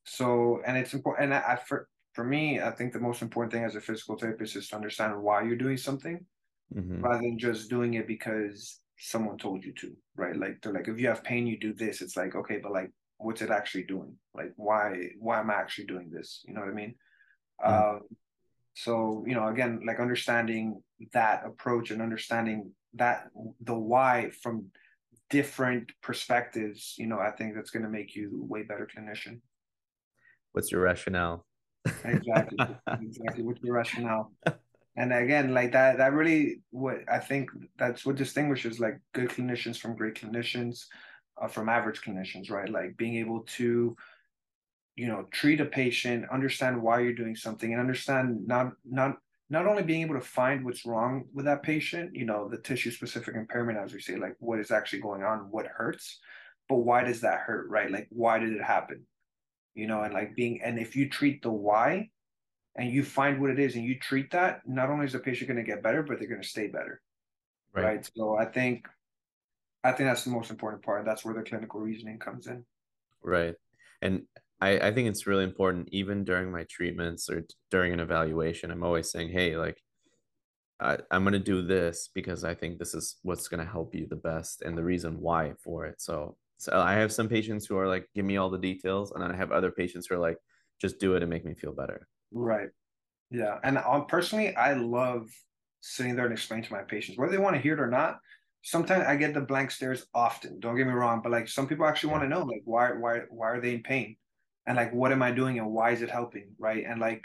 so 0.05 0.61
and 0.67 0.77
it's 0.77 0.95
important 0.95 1.27
and 1.27 1.35
I, 1.35 1.53
I, 1.53 1.57
for 1.57 1.89
for 2.15 2.25
me 2.25 2.61
i 2.61 2.71
think 2.71 2.93
the 2.93 2.99
most 2.99 3.23
important 3.23 3.53
thing 3.53 3.65
as 3.65 3.77
a 3.77 3.81
physical 3.81 4.17
therapist 4.17 4.57
is 4.57 4.69
to 4.69 4.77
understand 4.77 5.23
why 5.23 5.43
you're 5.43 5.57
doing 5.57 5.77
something 5.77 6.25
mm-hmm. 6.75 7.03
rather 7.03 7.23
than 7.23 7.39
just 7.39 7.71
doing 7.71 7.95
it 7.95 8.09
because 8.09 8.81
someone 8.99 9.37
told 9.37 9.63
you 9.63 9.73
to 9.75 9.93
right 10.17 10.37
like 10.37 10.61
they're 10.63 10.73
like 10.73 10.89
if 10.89 10.99
you 10.99 11.07
have 11.07 11.23
pain 11.23 11.47
you 11.47 11.61
do 11.61 11.75
this 11.75 12.01
it's 12.01 12.17
like 12.17 12.35
okay 12.35 12.59
but 12.61 12.73
like 12.73 12.91
what's 13.23 13.43
it 13.43 13.51
actually 13.51 13.85
doing? 13.85 14.17
Like 14.35 14.53
why 14.57 15.11
why 15.19 15.41
am 15.41 15.51
I 15.51 15.55
actually 15.55 15.87
doing 15.87 16.11
this? 16.11 16.43
You 16.47 16.55
know 16.55 16.61
what 16.61 16.71
I 16.71 16.73
mean? 16.73 16.95
Mm. 17.65 17.97
Um, 17.97 18.01
so 18.75 19.25
you 19.27 19.35
know, 19.35 19.49
again, 19.49 19.81
like 19.87 20.01
understanding 20.01 20.83
that 21.13 21.45
approach 21.47 21.91
and 21.91 22.03
understanding 22.03 22.73
that 22.95 23.29
the 23.61 23.75
why 23.75 24.31
from 24.43 24.67
different 25.31 25.93
perspectives, 26.03 26.95
you 26.99 27.07
know, 27.07 27.19
I 27.19 27.31
think 27.31 27.55
that's 27.55 27.71
going 27.71 27.85
to 27.85 27.89
make 27.89 28.15
you 28.15 28.41
a 28.43 28.47
way 28.47 28.63
better 28.63 28.87
clinician. 28.87 29.41
What's 30.53 30.71
your 30.71 30.83
rationale? 30.83 31.47
Exactly, 32.05 32.59
exactly. 33.01 33.43
What's 33.43 33.63
your 33.63 33.75
rationale? 33.75 34.33
And 34.97 35.13
again, 35.13 35.55
like 35.55 35.73
that, 35.73 35.97
that 35.99 36.13
really 36.13 36.61
what 36.71 36.99
I 37.11 37.19
think 37.19 37.51
that's 37.79 38.05
what 38.05 38.17
distinguishes 38.17 38.79
like 38.79 39.01
good 39.15 39.31
clinicians 39.31 39.79
from 39.79 39.97
great 39.97 40.17
clinicians, 40.17 40.85
uh, 41.43 41.49
from 41.49 41.69
average 41.69 42.01
clinicians, 42.01 42.51
right? 42.51 42.69
Like 42.69 42.97
being 42.97 43.17
able 43.17 43.41
to, 43.57 43.97
you 44.95 45.07
know, 45.09 45.27
treat 45.31 45.61
a 45.61 45.65
patient, 45.65 46.27
understand 46.31 46.81
why 46.81 47.01
you're 47.01 47.13
doing 47.13 47.37
something, 47.37 47.73
and 47.73 47.81
understand 47.81 48.47
not 48.47 48.73
not 48.89 49.17
not 49.51 49.67
only 49.67 49.83
being 49.83 50.03
able 50.03 50.15
to 50.15 50.21
find 50.21 50.65
what's 50.65 50.87
wrong 50.87 51.25
with 51.35 51.45
that 51.45 51.63
patient, 51.63 52.15
you 52.15 52.25
know, 52.25 52.49
the 52.49 52.59
tissue 52.59 52.91
specific 52.91 53.35
impairment, 53.35 53.79
as 53.79 53.93
we 53.93 54.01
say, 54.01 54.17
like 54.17 54.37
what 54.39 54.59
is 54.61 54.71
actually 54.71 55.01
going 55.01 55.25
on, 55.25 55.51
what 55.51 55.67
hurts, 55.67 56.21
but 56.69 56.77
why 56.77 57.03
does 57.03 57.21
that 57.21 57.41
hurt, 57.41 57.69
right? 57.69 57.91
Like 57.91 58.07
why 58.11 58.39
did 58.39 58.53
it 58.53 58.63
happen? 58.63 59.05
You 59.75 59.87
know, 59.89 60.03
and 60.03 60.15
like 60.15 60.37
being 60.37 60.61
and 60.63 60.79
if 60.79 60.95
you 60.95 61.09
treat 61.09 61.43
the 61.43 61.51
why 61.51 62.11
and 62.77 62.91
you 62.91 63.03
find 63.03 63.41
what 63.41 63.51
it 63.51 63.59
is 63.59 63.75
and 63.75 63.85
you 63.85 63.99
treat 63.99 64.31
that, 64.31 64.61
not 64.67 64.91
only 64.91 65.07
is 65.07 65.13
the 65.13 65.19
patient 65.19 65.49
going 65.49 65.63
to 65.63 65.71
get 65.71 65.83
better, 65.83 66.03
but 66.03 66.19
they're 66.19 66.29
going 66.29 66.41
to 66.43 66.49
stay 66.49 66.69
better. 66.69 67.01
Right. 67.75 67.85
right. 67.85 68.11
So 68.15 68.37
I 68.37 68.45
think 68.45 68.87
I 69.85 69.93
think 69.93 70.09
that's 70.09 70.25
the 70.25 70.31
most 70.31 70.51
important 70.51 70.83
part. 70.83 71.05
That's 71.05 71.25
where 71.25 71.35
the 71.35 71.43
clinical 71.43 71.81
reasoning 71.81 72.19
comes 72.19 72.47
in. 72.47 72.65
Right. 73.23 73.55
And 74.01 74.23
I, 74.61 74.79
I 74.79 74.93
think 74.93 75.09
it's 75.09 75.27
really 75.27 75.45
important, 75.45 75.89
even 75.93 76.25
during 76.25 76.53
my 76.53 76.65
treatments 76.65 77.29
or 77.29 77.45
during 77.71 77.93
an 77.93 78.01
evaluation, 78.01 78.71
I'm 78.71 78.85
always 78.85 79.11
saying, 79.11 79.31
hey, 79.31 79.57
like, 79.57 79.83
I, 80.81 80.99
I'm 81.11 81.23
going 81.23 81.33
to 81.33 81.39
do 81.39 81.63
this 81.63 82.11
because 82.15 82.45
I 82.45 82.55
think 82.55 82.79
this 82.79 82.95
is 82.95 83.17
what's 83.23 83.49
going 83.49 83.65
to 83.65 83.71
help 83.71 83.95
you 83.95 84.07
the 84.09 84.17
best 84.17 84.63
and 84.63 84.77
the 84.77 84.85
reason 84.85 85.21
why 85.21 85.53
for 85.63 85.87
it. 85.87 86.01
So, 86.01 86.37
so 86.59 86.81
I 86.81 86.95
have 86.95 87.13
some 87.13 87.29
patients 87.29 87.67
who 87.67 87.77
are 87.77 87.89
like, 87.89 88.09
give 88.15 88.25
me 88.25 88.37
all 88.37 88.51
the 88.51 88.59
details. 88.59 89.13
And 89.13 89.23
then 89.23 89.33
I 89.33 89.37
have 89.37 89.53
other 89.53 89.71
patients 89.71 90.07
who 90.07 90.15
are 90.15 90.21
like, 90.21 90.39
just 90.81 90.99
do 90.99 91.15
it 91.15 91.23
and 91.23 91.31
make 91.31 91.45
me 91.45 91.55
feel 91.55 91.73
better. 91.73 92.07
Right. 92.33 92.69
Yeah. 93.31 93.59
And 93.65 93.79
um, 93.79 94.07
personally, 94.07 94.55
I 94.55 94.75
love 94.75 95.29
sitting 95.81 96.15
there 96.15 96.27
and 96.27 96.33
explaining 96.33 96.65
to 96.67 96.73
my 96.73 96.83
patients 96.83 97.19
whether 97.19 97.33
they 97.33 97.39
want 97.39 97.57
to 97.57 97.63
hear 97.63 97.75
it 97.75 97.81
or 97.81 97.89
not. 97.89 98.19
Sometimes 98.63 99.05
I 99.07 99.17
get 99.17 99.35
the 99.35 99.41
blank 99.41 99.71
stares 99.71 100.07
often. 100.15 100.61
Don't 100.61 100.77
get 100.77 100.87
me 100.87 100.93
wrong, 100.93 101.21
but 101.23 101.33
like 101.33 101.49
some 101.49 101.67
people 101.67 101.87
actually 101.87 102.11
yeah. 102.11 102.19
want 102.19 102.25
to 102.25 102.29
know, 102.29 102.45
like 102.45 102.63
why, 102.65 102.93
why, 102.93 103.21
why 103.31 103.51
are 103.51 103.61
they 103.61 103.75
in 103.75 103.83
pain, 103.83 104.17
and 104.67 104.77
like 104.77 104.93
what 104.93 105.13
am 105.13 105.23
I 105.23 105.33
doing 105.33 105.59
and 105.59 105.71
why 105.71 105.91
is 105.91 106.03
it 106.03 106.11
helping, 106.11 106.49
right? 106.59 106.85
And 106.87 107.01
like 107.01 107.23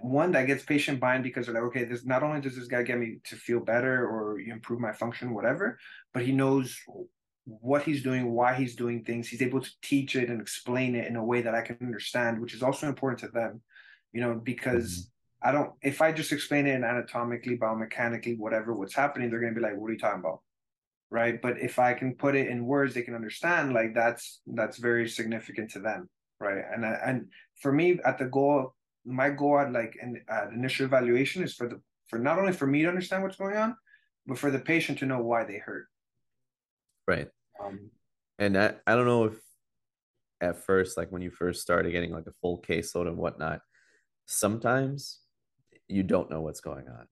one 0.00 0.32
that 0.32 0.46
gets 0.46 0.64
patient 0.64 1.00
buy-in 1.00 1.22
because 1.22 1.46
they're 1.46 1.54
like, 1.54 1.64
okay, 1.64 1.84
this 1.84 2.06
not 2.06 2.22
only 2.22 2.40
does 2.40 2.56
this 2.56 2.68
guy 2.68 2.82
get 2.82 2.98
me 2.98 3.18
to 3.24 3.36
feel 3.36 3.60
better 3.60 4.06
or 4.08 4.40
improve 4.40 4.80
my 4.80 4.92
function, 4.92 5.34
whatever, 5.34 5.78
but 6.14 6.24
he 6.24 6.32
knows 6.32 6.78
what 7.44 7.82
he's 7.82 8.02
doing, 8.02 8.32
why 8.32 8.54
he's 8.54 8.76
doing 8.76 9.04
things. 9.04 9.28
He's 9.28 9.42
able 9.42 9.60
to 9.60 9.70
teach 9.82 10.16
it 10.16 10.30
and 10.30 10.40
explain 10.40 10.94
it 10.94 11.08
in 11.08 11.16
a 11.16 11.24
way 11.24 11.42
that 11.42 11.54
I 11.54 11.60
can 11.60 11.76
understand, 11.82 12.40
which 12.40 12.54
is 12.54 12.62
also 12.62 12.86
important 12.86 13.20
to 13.20 13.28
them 13.28 13.60
you 14.12 14.20
know, 14.20 14.34
because 14.34 15.10
mm-hmm. 15.42 15.48
I 15.48 15.52
don't, 15.52 15.72
if 15.82 16.00
I 16.02 16.12
just 16.12 16.32
explain 16.32 16.66
it 16.66 16.74
anatomically, 16.74 17.58
biomechanically, 17.58 18.38
whatever, 18.38 18.74
what's 18.74 18.94
happening, 18.94 19.30
they're 19.30 19.40
going 19.40 19.54
to 19.54 19.60
be 19.60 19.66
like, 19.66 19.76
what 19.76 19.88
are 19.88 19.92
you 19.92 19.98
talking 19.98 20.20
about? 20.20 20.40
Right. 21.12 21.42
But 21.42 21.60
if 21.60 21.78
I 21.78 21.92
can 21.92 22.14
put 22.14 22.34
it 22.34 22.48
in 22.48 22.64
words 22.64 22.94
they 22.94 23.02
can 23.02 23.14
understand, 23.14 23.74
like 23.74 23.92
that's, 23.94 24.40
that's 24.46 24.78
very 24.78 25.06
significant 25.06 25.70
to 25.72 25.80
them. 25.80 26.08
Right. 26.40 26.64
And, 26.72 26.86
and 26.86 27.26
for 27.60 27.70
me, 27.70 28.00
at 28.02 28.16
the 28.16 28.24
goal, 28.24 28.74
my 29.04 29.28
goal 29.28 29.58
at 29.58 29.72
like 29.72 29.94
an 30.00 30.22
at 30.26 30.52
initial 30.54 30.86
evaluation 30.86 31.42
is 31.42 31.52
for 31.52 31.68
the, 31.68 31.82
for 32.08 32.18
not 32.18 32.38
only 32.38 32.54
for 32.54 32.66
me 32.66 32.80
to 32.80 32.88
understand 32.88 33.22
what's 33.22 33.36
going 33.36 33.58
on, 33.58 33.76
but 34.26 34.38
for 34.38 34.50
the 34.50 34.58
patient 34.58 35.00
to 35.00 35.06
know 35.06 35.20
why 35.20 35.44
they 35.44 35.58
hurt. 35.58 35.86
Right. 37.06 37.28
Um, 37.62 37.90
and 38.38 38.56
I, 38.56 38.76
I 38.86 38.94
don't 38.94 39.04
know 39.04 39.24
if 39.24 39.38
at 40.40 40.64
first, 40.64 40.96
like 40.96 41.12
when 41.12 41.20
you 41.20 41.30
first 41.30 41.60
started 41.60 41.92
getting 41.92 42.12
like 42.12 42.26
a 42.26 42.32
full 42.40 42.62
caseload 42.62 43.06
and 43.06 43.18
whatnot, 43.18 43.60
sometimes 44.24 45.20
you 45.88 46.04
don't 46.04 46.30
know 46.30 46.40
what's 46.40 46.60
going 46.60 46.88
on 46.88 47.06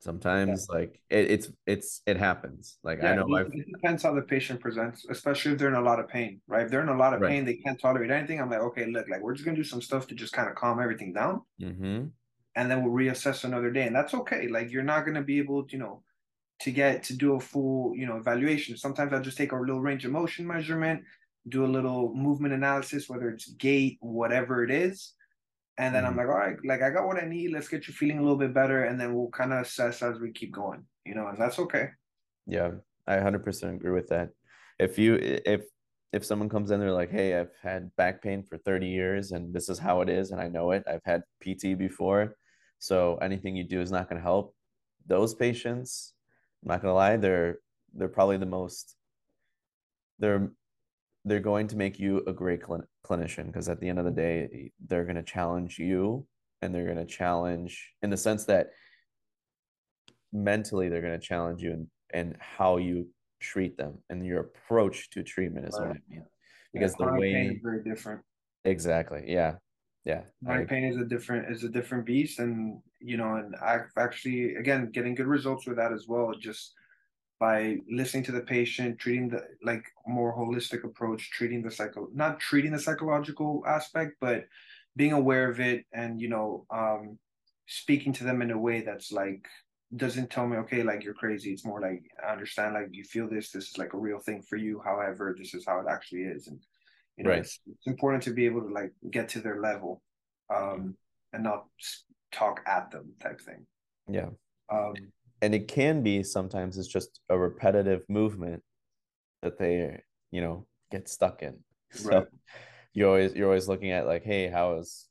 sometimes 0.00 0.66
yeah. 0.68 0.78
like 0.78 1.00
it, 1.10 1.30
it's 1.30 1.48
it's 1.66 2.00
it 2.06 2.16
happens 2.16 2.78
like 2.82 2.98
yeah, 3.02 3.12
i 3.12 3.14
know 3.14 3.36
it, 3.36 3.48
it, 3.52 3.66
depends 3.70 4.02
how 4.02 4.14
the 4.14 4.22
patient 4.22 4.58
presents 4.58 5.06
especially 5.10 5.52
if 5.52 5.58
they're 5.58 5.68
in 5.68 5.74
a 5.74 5.80
lot 5.80 6.00
of 6.00 6.08
pain 6.08 6.40
right 6.48 6.64
if 6.64 6.70
they're 6.70 6.82
in 6.82 6.88
a 6.88 6.96
lot 6.96 7.12
of 7.12 7.20
right. 7.20 7.30
pain 7.30 7.44
they 7.44 7.54
can't 7.54 7.78
tolerate 7.78 8.10
anything 8.10 8.40
i'm 8.40 8.50
like 8.50 8.60
okay 8.60 8.86
look 8.86 9.08
like 9.10 9.20
we're 9.20 9.34
just 9.34 9.44
gonna 9.44 9.56
do 9.56 9.64
some 9.64 9.82
stuff 9.82 10.06
to 10.06 10.14
just 10.14 10.32
kind 10.32 10.48
of 10.48 10.54
calm 10.54 10.80
everything 10.80 11.12
down 11.12 11.42
mm-hmm. 11.60 12.06
and 12.56 12.70
then 12.70 12.82
we'll 12.82 12.92
reassess 12.92 13.44
another 13.44 13.70
day 13.70 13.86
and 13.86 13.94
that's 13.94 14.14
okay 14.14 14.48
like 14.48 14.70
you're 14.70 14.82
not 14.82 15.04
gonna 15.04 15.22
be 15.22 15.38
able 15.38 15.64
to 15.64 15.72
you 15.72 15.78
know 15.78 16.02
to 16.60 16.70
get 16.70 17.02
to 17.02 17.14
do 17.14 17.34
a 17.34 17.40
full 17.40 17.94
you 17.94 18.06
know 18.06 18.16
evaluation 18.16 18.76
sometimes 18.76 19.12
i'll 19.12 19.20
just 19.20 19.36
take 19.36 19.52
a 19.52 19.56
little 19.56 19.80
range 19.80 20.04
of 20.06 20.12
motion 20.12 20.46
measurement 20.46 21.02
do 21.48 21.64
a 21.64 21.66
little 21.66 22.14
movement 22.14 22.54
analysis 22.54 23.08
whether 23.08 23.28
it's 23.28 23.50
gait 23.52 23.98
whatever 24.00 24.64
it 24.64 24.70
is 24.70 25.14
and 25.80 25.94
then 25.94 26.04
mm-hmm. 26.04 26.12
I'm 26.12 26.16
like, 26.16 26.28
all 26.28 26.38
right, 26.38 26.56
like 26.64 26.82
I 26.82 26.90
got 26.90 27.06
what 27.06 27.22
I 27.22 27.26
need. 27.26 27.52
Let's 27.52 27.68
get 27.68 27.88
you 27.88 27.94
feeling 27.94 28.18
a 28.18 28.22
little 28.22 28.36
bit 28.36 28.52
better, 28.52 28.84
and 28.84 29.00
then 29.00 29.14
we'll 29.14 29.30
kind 29.30 29.52
of 29.52 29.62
assess 29.62 30.02
as 30.02 30.20
we 30.20 30.30
keep 30.30 30.52
going. 30.52 30.84
You 31.06 31.14
know, 31.14 31.28
and 31.28 31.38
that's 31.38 31.58
okay. 31.58 31.88
Yeah, 32.46 32.72
I 33.06 33.16
100% 33.16 33.74
agree 33.74 33.90
with 33.90 34.08
that. 34.08 34.28
If 34.78 34.98
you 34.98 35.14
if 35.20 35.62
if 36.12 36.24
someone 36.24 36.50
comes 36.50 36.70
in, 36.70 36.80
they're 36.80 36.92
like, 36.92 37.10
hey, 37.10 37.38
I've 37.38 37.54
had 37.62 37.94
back 37.96 38.22
pain 38.22 38.42
for 38.42 38.58
30 38.58 38.88
years, 38.88 39.32
and 39.32 39.54
this 39.54 39.70
is 39.70 39.78
how 39.78 40.02
it 40.02 40.10
is, 40.10 40.32
and 40.32 40.40
I 40.40 40.48
know 40.48 40.72
it. 40.72 40.84
I've 40.86 41.04
had 41.04 41.22
PT 41.42 41.78
before, 41.78 42.36
so 42.78 43.16
anything 43.22 43.56
you 43.56 43.64
do 43.64 43.80
is 43.80 43.90
not 43.90 44.08
going 44.08 44.20
to 44.20 44.22
help. 44.22 44.54
Those 45.06 45.34
patients, 45.34 46.12
I'm 46.62 46.68
not 46.68 46.82
going 46.82 46.92
to 46.92 46.96
lie, 46.96 47.16
they're 47.16 47.58
they're 47.94 48.08
probably 48.08 48.36
the 48.36 48.46
most 48.46 48.96
they're 50.18 50.50
they're 51.24 51.40
going 51.40 51.66
to 51.68 51.76
make 51.76 51.98
you 51.98 52.22
a 52.26 52.32
great 52.32 52.64
cl- 52.64 52.84
clinician 53.06 53.46
because 53.46 53.68
at 53.68 53.80
the 53.80 53.88
end 53.88 53.98
of 53.98 54.04
the 54.04 54.10
day 54.10 54.70
they're 54.86 55.04
going 55.04 55.16
to 55.16 55.22
challenge 55.22 55.78
you 55.78 56.26
and 56.62 56.74
they're 56.74 56.84
going 56.84 56.96
to 56.96 57.04
challenge 57.04 57.92
in 58.02 58.10
the 58.10 58.16
sense 58.16 58.44
that 58.44 58.70
mentally 60.32 60.88
they're 60.88 61.02
going 61.02 61.18
to 61.18 61.26
challenge 61.26 61.62
you 61.62 61.72
and 61.72 61.86
and 62.12 62.36
how 62.40 62.76
you 62.76 63.06
treat 63.40 63.76
them 63.76 63.98
and 64.10 64.26
your 64.26 64.40
approach 64.40 65.10
to 65.10 65.22
treatment 65.22 65.66
is 65.66 65.76
right. 65.78 65.88
what 65.88 65.96
I 65.96 66.00
mean 66.08 66.24
because 66.72 66.94
yeah, 66.98 67.06
the 67.06 67.12
way 67.12 67.32
pain 67.32 67.52
is 67.52 67.58
very 67.62 67.82
different 67.82 68.20
exactly 68.64 69.24
yeah 69.26 69.54
yeah 70.04 70.22
chronic 70.44 70.68
pain 70.68 70.84
is 70.84 70.96
a 70.96 71.04
different 71.04 71.50
is 71.50 71.64
a 71.64 71.68
different 71.68 72.04
beast 72.04 72.38
and 72.38 72.80
you 73.00 73.16
know 73.16 73.34
and 73.36 73.54
I've 73.56 73.90
actually 73.96 74.54
again 74.56 74.90
getting 74.92 75.14
good 75.14 75.26
results 75.26 75.66
with 75.66 75.76
that 75.76 75.92
as 75.92 76.06
well 76.08 76.32
just 76.38 76.74
by 77.40 77.78
listening 77.90 78.22
to 78.24 78.32
the 78.32 78.42
patient, 78.42 78.98
treating 78.98 79.30
the 79.30 79.42
like 79.64 79.84
more 80.06 80.36
holistic 80.36 80.84
approach, 80.84 81.30
treating 81.30 81.62
the 81.62 81.70
psycho, 81.70 82.08
not 82.14 82.38
treating 82.38 82.70
the 82.70 82.78
psychological 82.78 83.64
aspect, 83.66 84.12
but 84.20 84.44
being 84.94 85.12
aware 85.12 85.48
of 85.48 85.58
it 85.60 85.86
and 85.92 86.20
you 86.20 86.28
know 86.28 86.66
um, 86.70 87.18
speaking 87.66 88.12
to 88.12 88.24
them 88.24 88.42
in 88.42 88.50
a 88.50 88.58
way 88.58 88.82
that's 88.82 89.10
like 89.10 89.46
doesn't 89.96 90.30
tell 90.30 90.46
me 90.46 90.58
okay 90.58 90.82
like 90.82 91.02
you're 91.02 91.14
crazy. 91.14 91.50
It's 91.50 91.64
more 91.64 91.80
like 91.80 92.02
i 92.24 92.30
understand 92.30 92.74
like 92.74 92.88
you 92.92 93.04
feel 93.04 93.28
this. 93.28 93.50
This 93.50 93.70
is 93.70 93.78
like 93.78 93.94
a 93.94 93.98
real 93.98 94.18
thing 94.18 94.42
for 94.42 94.56
you. 94.56 94.80
However 94.84 95.34
this 95.36 95.54
is 95.54 95.64
how 95.66 95.80
it 95.80 95.86
actually 95.88 96.22
is. 96.22 96.46
And 96.46 96.60
you 97.16 97.24
know 97.24 97.30
right. 97.30 97.40
it's, 97.40 97.58
it's 97.66 97.86
important 97.86 98.22
to 98.24 98.32
be 98.32 98.44
able 98.44 98.60
to 98.60 98.72
like 98.72 98.92
get 99.10 99.30
to 99.30 99.40
their 99.40 99.60
level 99.60 100.02
um 100.54 100.94
and 101.32 101.42
not 101.42 101.64
talk 102.32 102.60
at 102.66 102.90
them 102.90 103.14
type 103.22 103.40
thing. 103.40 103.66
Yeah. 104.08 104.28
Um 104.70 104.94
and 105.42 105.54
it 105.54 105.68
can 105.68 106.02
be 106.02 106.22
sometimes 106.22 106.78
it's 106.78 106.88
just 106.88 107.20
a 107.28 107.38
repetitive 107.38 108.02
movement 108.08 108.62
that 109.42 109.58
they 109.58 110.02
you 110.30 110.40
know 110.40 110.66
get 110.90 111.08
stuck 111.08 111.42
in. 111.42 111.58
So 111.92 112.08
right. 112.10 112.26
you're 112.94 113.08
always 113.08 113.34
you're 113.34 113.48
always 113.48 113.66
looking 113.66 113.90
at 113.90 114.06
like 114.06 114.22
hey 114.22 114.46
how 114.46 114.74
is 114.76 115.08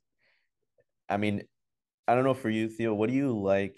i 1.09 1.17
mean 1.17 1.43
i 2.07 2.15
don't 2.15 2.23
know 2.23 2.33
for 2.33 2.49
you 2.49 2.69
theo 2.69 2.93
what 2.93 3.09
do 3.09 3.15
you 3.17 3.37
like 3.37 3.77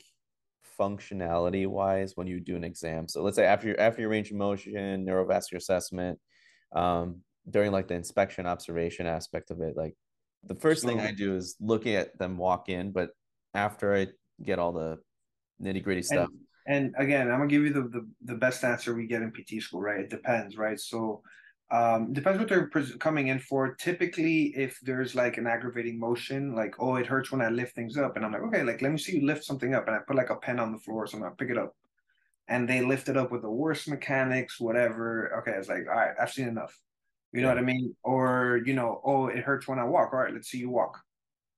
functionality 0.81 1.67
wise 1.67 2.13
when 2.15 2.27
you 2.27 2.39
do 2.39 2.55
an 2.55 2.63
exam? 2.63 3.07
So 3.07 3.21
let's 3.21 3.35
say 3.35 3.45
after 3.45 3.67
your 3.67 3.79
after 3.79 4.01
your 4.01 4.09
range 4.09 4.31
of 4.31 4.37
motion 4.37 5.05
neurovascular 5.05 5.57
assessment 5.57 6.19
um 6.75 7.21
during 7.49 7.71
like 7.71 7.87
the 7.87 7.93
inspection 7.93 8.45
observation 8.45 9.05
aspect 9.05 9.51
of 9.51 9.61
it 9.61 9.75
like 9.75 9.95
the 10.45 10.55
first 10.55 10.83
so, 10.83 10.87
thing 10.87 10.99
i 10.99 11.11
do 11.11 11.35
is 11.35 11.55
looking 11.59 11.95
at 11.95 12.17
them 12.17 12.37
walk 12.37 12.69
in 12.69 12.91
but 12.91 13.09
after 13.53 13.93
i 13.93 14.07
get 14.43 14.59
all 14.59 14.71
the 14.71 14.97
nitty 15.61 15.83
gritty 15.83 16.01
stuff. 16.01 16.29
And, 16.65 16.93
and, 16.93 16.95
again, 16.97 17.31
I'm 17.31 17.39
gonna 17.39 17.47
give 17.47 17.63
you 17.63 17.73
the, 17.73 17.83
the 17.83 18.07
the 18.23 18.35
best 18.35 18.63
answer 18.63 18.93
we 18.93 19.07
get 19.07 19.21
in 19.21 19.31
PT 19.31 19.61
school, 19.61 19.81
right? 19.81 20.01
It 20.01 20.09
depends, 20.09 20.57
right? 20.57 20.79
So 20.79 21.21
um 21.71 22.11
depends 22.11 22.37
what 22.37 22.49
they're 22.49 22.67
coming 22.99 23.29
in 23.29 23.39
for 23.39 23.75
typically 23.75 24.47
if 24.57 24.77
there's 24.81 25.15
like 25.15 25.37
an 25.37 25.47
aggravating 25.47 25.97
motion 25.97 26.53
like 26.53 26.75
oh 26.79 26.97
it 26.97 27.07
hurts 27.07 27.31
when 27.31 27.39
i 27.41 27.47
lift 27.47 27.73
things 27.73 27.95
up 27.95 28.17
and 28.17 28.25
i'm 28.25 28.33
like 28.33 28.41
okay 28.41 28.61
like 28.61 28.81
let 28.81 28.91
me 28.91 28.97
see 28.97 29.19
you 29.19 29.25
lift 29.25 29.45
something 29.45 29.73
up 29.73 29.87
and 29.87 29.95
i 29.95 29.99
put 29.99 30.17
like 30.17 30.31
a 30.31 30.35
pen 30.35 30.59
on 30.59 30.73
the 30.73 30.77
floor 30.77 31.07
so 31.07 31.15
i'm 31.15 31.23
gonna 31.23 31.33
pick 31.35 31.49
it 31.49 31.57
up 31.57 31.73
and 32.49 32.67
they 32.67 32.81
lift 32.81 33.07
it 33.07 33.15
up 33.15 33.31
with 33.31 33.41
the 33.41 33.49
worst 33.49 33.87
mechanics 33.87 34.59
whatever 34.59 35.33
okay 35.39 35.57
it's 35.57 35.69
like 35.69 35.87
all 35.87 35.95
right 35.95 36.13
i've 36.19 36.33
seen 36.33 36.49
enough 36.49 36.77
You 37.33 37.41
know 37.41 37.47
what 37.47 37.57
I 37.57 37.61
mean? 37.61 37.95
Or, 38.03 38.61
you 38.65 38.73
know, 38.73 39.01
oh, 39.05 39.27
it 39.27 39.39
hurts 39.39 39.67
when 39.67 39.79
I 39.79 39.85
walk. 39.85 40.13
All 40.13 40.19
right, 40.19 40.33
let's 40.33 40.49
see 40.49 40.57
you 40.59 40.69
walk. 40.69 40.99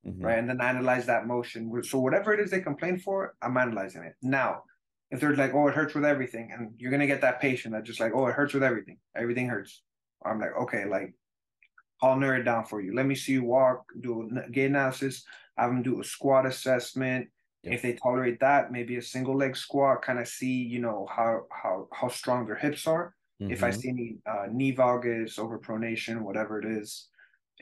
Mhm. 0.05 0.23
Right. 0.23 0.39
And 0.39 0.49
then 0.49 0.61
analyze 0.61 1.05
that 1.07 1.27
motion. 1.27 1.71
So 1.83 1.99
whatever 1.99 2.33
it 2.33 2.39
is 2.39 2.51
they 2.51 2.61
complain 2.61 2.99
for, 2.99 3.35
I'm 3.41 3.57
analyzing 3.57 4.03
it. 4.03 4.15
Now, 4.21 4.63
if 5.11 5.19
they're 5.19 5.35
like, 5.35 5.53
oh, 5.53 5.67
it 5.67 5.75
hurts 5.75 5.93
with 5.95 6.05
everything, 6.05 6.51
and 6.51 6.73
you're 6.79 6.91
gonna 6.91 7.07
get 7.07 7.21
that 7.21 7.41
patient 7.41 7.73
that 7.73 7.83
just 7.83 7.99
like, 7.99 8.13
oh, 8.15 8.27
it 8.27 8.33
hurts 8.33 8.53
with 8.53 8.63
everything. 8.63 8.99
Everything 9.15 9.47
hurts. 9.49 9.83
I'm 10.25 10.39
like, 10.39 10.53
okay, 10.63 10.85
like 10.85 11.15
I'll 12.01 12.17
narrow 12.19 12.39
it 12.39 12.43
down 12.43 12.65
for 12.65 12.81
you. 12.81 12.93
Let 12.93 13.05
me 13.05 13.15
see 13.15 13.33
you 13.33 13.43
walk, 13.43 13.85
do 14.01 14.29
a 14.37 14.49
gait 14.49 14.65
analysis, 14.67 15.25
have 15.57 15.69
them 15.69 15.83
do 15.83 16.01
a 16.01 16.03
squat 16.03 16.45
assessment. 16.45 17.29
Yep. 17.63 17.77
If 17.77 17.81
they 17.81 17.93
tolerate 17.93 18.39
that, 18.41 18.71
maybe 18.71 18.97
a 18.97 19.01
single 19.01 19.37
leg 19.37 19.55
squat, 19.55 20.01
kind 20.01 20.19
of 20.19 20.27
see, 20.27 20.63
you 20.63 20.79
know, 20.79 21.07
how 21.09 21.47
how 21.51 21.87
how 21.93 22.09
strong 22.09 22.45
their 22.45 22.55
hips 22.57 22.87
are. 22.87 23.15
If 23.47 23.63
I 23.63 23.69
Mhm. 23.69 23.71
see 23.71 23.89
any 23.89 24.17
uh, 24.25 24.47
knee 24.51 24.75
valgus, 24.75 25.37
overpronation, 25.39 26.21
whatever 26.23 26.59
it 26.59 26.65
is. 26.65 27.09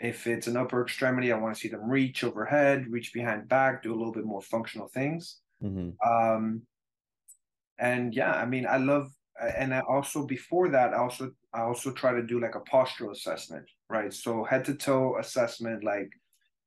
If 0.02 0.28
it's 0.28 0.48
an 0.48 0.58
upper 0.58 0.82
extremity, 0.84 1.32
I 1.32 1.38
want 1.38 1.56
to 1.56 1.62
see 1.62 1.70
them 1.70 1.90
reach 1.90 2.24
overhead, 2.24 2.88
reach 2.90 3.14
behind 3.14 3.48
back, 3.48 3.84
do 3.84 3.94
a 3.94 3.98
little 3.98 4.14
bit 4.14 4.26
more 4.26 4.42
functional 4.42 4.88
things. 4.90 5.42
Mhm. 5.62 6.00
Um, 6.06 6.68
and 7.80 8.14
yeah, 8.16 8.34
I 8.34 8.46
mean, 8.46 8.66
I 8.68 8.78
love, 8.78 9.12
and 9.42 9.74
I 9.74 9.82
also 9.82 10.26
before 10.26 10.70
that, 10.70 10.94
I 10.94 10.98
also 10.98 11.32
I 11.54 11.62
also 11.62 11.92
try 11.94 12.14
to 12.14 12.24
do 12.24 12.40
like 12.40 12.56
a 12.56 12.62
postural 12.62 13.12
assessment, 13.12 13.70
right? 13.90 14.14
So 14.14 14.44
head 14.44 14.66
to 14.66 14.76
toe 14.76 15.18
assessment, 15.18 15.84
like, 15.84 16.10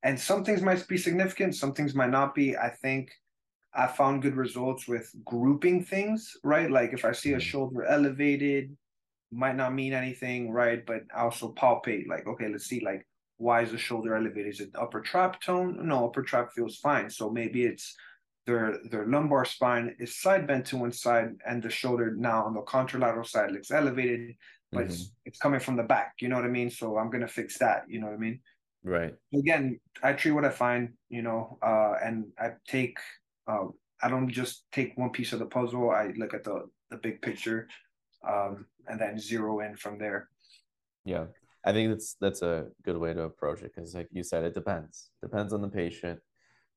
and 0.03 0.19
some 0.19 0.45
things 0.45 0.63
might 0.63 0.87
be 0.89 0.99
significant, 0.99 1.57
some 1.57 1.75
things 1.75 1.95
might 1.95 2.11
not 2.11 2.35
be. 2.35 2.57
I 2.57 2.71
think 2.71 3.13
I 3.75 3.89
found 3.89 4.23
good 4.23 4.37
results 4.37 4.89
with 4.89 5.11
grouping 5.25 5.85
things, 5.85 6.37
right? 6.45 6.71
Like 6.71 6.93
if 6.95 7.05
I 7.05 7.13
see 7.13 7.35
a 7.35 7.41
Mhm. 7.41 7.41
shoulder 7.41 7.85
elevated, 7.85 8.77
might 9.33 9.57
not 9.57 9.75
mean 9.75 9.93
anything, 9.95 10.51
right? 10.53 10.85
But 10.87 11.05
I 11.15 11.23
also 11.23 11.55
palpate, 11.55 12.09
like, 12.09 12.27
okay, 12.27 12.49
let's 12.49 12.67
see, 12.67 12.81
like, 12.81 13.07
why 13.39 13.63
is 13.63 13.73
the 13.73 13.79
shoulder 13.79 14.15
elevated? 14.15 14.53
Is 14.53 14.61
it 14.61 14.71
upper 14.75 15.01
trap 15.01 15.41
tone? 15.41 15.87
No, 15.87 16.07
upper 16.07 16.23
trap 16.23 16.53
feels 16.53 16.79
fine. 16.79 17.11
So 17.11 17.31
maybe 17.31 17.65
it's 17.65 17.95
their 18.47 18.79
their 18.91 19.07
lumbar 19.07 19.45
spine 19.45 19.97
is 19.99 20.21
side 20.21 20.47
bent 20.47 20.67
to 20.67 20.77
one 20.77 20.93
side, 20.93 21.31
and 21.47 21.63
the 21.63 21.71
shoulder 21.71 22.15
now 22.15 22.45
on 22.45 22.55
the 22.55 22.63
contralateral 22.63 23.27
side 23.27 23.53
looks 23.53 23.71
elevated, 23.71 24.37
but 24.73 24.85
Mhm. 24.85 24.91
it's 24.91 25.13
it's 25.25 25.39
coming 25.39 25.61
from 25.61 25.77
the 25.77 25.83
back. 25.83 26.15
You 26.21 26.29
know 26.29 26.37
what 26.37 26.45
I 26.45 26.49
mean? 26.49 26.71
So 26.71 26.99
I'm 26.99 27.11
gonna 27.11 27.29
fix 27.29 27.59
that. 27.59 27.89
You 27.89 28.01
know 28.01 28.07
what 28.07 28.15
I 28.17 28.19
mean? 28.19 28.43
Right. 28.83 29.15
Again, 29.33 29.81
I 30.03 30.13
treat 30.13 30.33
what 30.33 30.45
I 30.45 30.51
find. 30.51 30.99
You 31.09 31.23
know, 31.23 31.59
uh, 31.63 31.95
and 32.03 32.33
I 32.39 32.53
take. 32.69 32.99
Uh, 33.47 33.69
I 34.03 34.09
don't 34.11 34.29
just 34.29 34.71
take 34.73 34.97
one 34.99 35.11
piece 35.11 35.33
of 35.33 35.39
the 35.39 35.47
puzzle. 35.47 35.91
I 35.91 36.09
look 36.09 36.35
at 36.35 36.45
the 36.45 36.69
the 36.91 36.99
big 36.99 37.23
picture, 37.23 37.69
um, 38.23 38.67
and 38.87 39.01
then 39.01 39.19
zero 39.19 39.61
in 39.61 39.77
from 39.77 39.99
there. 39.99 40.29
Yeah. 41.05 41.27
I 41.67 41.73
think 41.73 41.91
that's 41.91 42.15
that's 42.21 42.43
a 42.43 42.67
good 42.83 42.97
way 42.99 43.15
to 43.15 43.23
approach 43.23 43.63
it 43.63 43.73
because 43.75 43.95
like 43.95 44.09
you 44.13 44.23
said, 44.23 44.45
it 44.45 44.55
depends. 44.55 45.11
Depends 45.23 45.53
on 45.53 45.63
the 45.63 45.69
patient. 45.69 46.21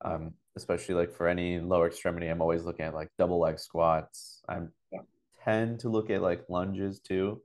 Um, 0.02 0.34
especially 0.56 0.96
like 0.96 1.12
for 1.12 1.28
any 1.28 1.60
lower 1.60 1.88
extremity, 1.88 2.28
I'm 2.28 2.42
always 2.42 2.64
looking 2.64 2.86
at 2.86 2.94
like 2.94 3.10
double 3.18 3.40
leg 3.40 3.60
squats. 3.60 4.42
I'm 4.48 4.72
Yeah. 4.92 5.02
tend 5.44 5.80
to 5.82 5.90
look 5.90 6.10
at 6.10 6.22
like 6.22 6.46
lunges 6.50 7.00
too, 7.00 7.42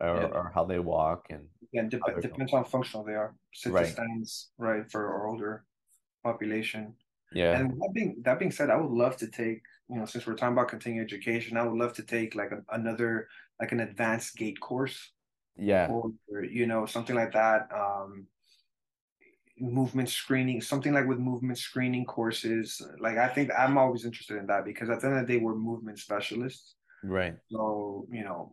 or, 0.00 0.16
Yeah. 0.16 0.26
or 0.26 0.52
how 0.54 0.64
they 0.64 0.78
walk 0.78 1.26
and 1.30 1.48
yeah, 1.72 1.82
dep- 1.82 2.20
depends 2.22 2.52
how 2.52 2.62
functional 2.62 3.04
they 3.04 3.14
are. 3.14 3.34
Sit 3.52 3.72
Right. 3.72 3.86
stands, 3.86 4.52
right, 4.58 4.88
for 4.90 5.08
our 5.12 5.26
older 5.28 5.66
population. 6.22 6.94
yeah. 7.32 7.58
And 7.58 7.72
that 7.80 7.90
being 7.92 8.22
that 8.22 8.38
being 8.38 8.52
said, 8.52 8.70
I 8.70 8.76
would 8.76 8.90
love 8.92 9.16
to 9.18 9.26
take, 9.28 9.62
you 9.88 9.96
know, 9.96 10.06
since 10.06 10.26
we're 10.26 10.34
talking 10.34 10.54
about 10.54 10.68
continuing 10.68 11.04
education, 11.04 11.56
I 11.58 11.64
would 11.64 11.78
love 11.78 11.92
to 11.94 12.02
take 12.04 12.34
like 12.34 12.52
a, 12.52 12.64
another 12.70 13.28
like 13.60 13.72
an 13.72 13.80
advanced 13.80 14.36
gait 14.36 14.58
course 14.60 15.12
Yeah. 15.58 15.88
or 15.90 16.12
you 16.44 16.66
know 16.66 16.86
something 16.86 17.16
like 17.16 17.32
that. 17.32 17.68
Um, 17.74 18.26
movement 19.60 20.08
screening, 20.08 20.60
something 20.60 20.92
like 20.92 21.06
with 21.06 21.18
movement 21.18 21.58
screening 21.58 22.04
courses. 22.04 22.80
Like 23.00 23.16
I 23.18 23.28
think 23.28 23.50
I'm 23.58 23.76
always 23.76 24.04
interested 24.04 24.36
in 24.38 24.46
that 24.46 24.64
because 24.64 24.88
at 24.88 25.00
the 25.00 25.08
end 25.08 25.18
of 25.18 25.26
the 25.26 25.32
day, 25.32 25.38
we're 25.44 25.54
movement 25.56 25.98
specialists. 25.98 26.76
Right. 27.02 27.34
So 27.50 28.06
you 28.10 28.22
know, 28.24 28.52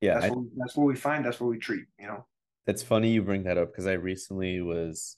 Yeah. 0.00 0.14
that's 0.14 0.26
I, 0.26 0.30
what 0.30 0.44
that's 0.56 0.76
what 0.76 0.84
we 0.86 0.96
find. 0.96 1.24
That's 1.24 1.40
what 1.40 1.48
we 1.50 1.58
treat. 1.58 1.86
You 1.98 2.06
know. 2.06 2.26
that's 2.66 2.82
funny 2.82 3.10
you 3.10 3.22
bring 3.22 3.42
that 3.44 3.58
up 3.58 3.72
because 3.72 3.86
I 3.88 3.94
recently 3.94 4.60
was 4.60 5.16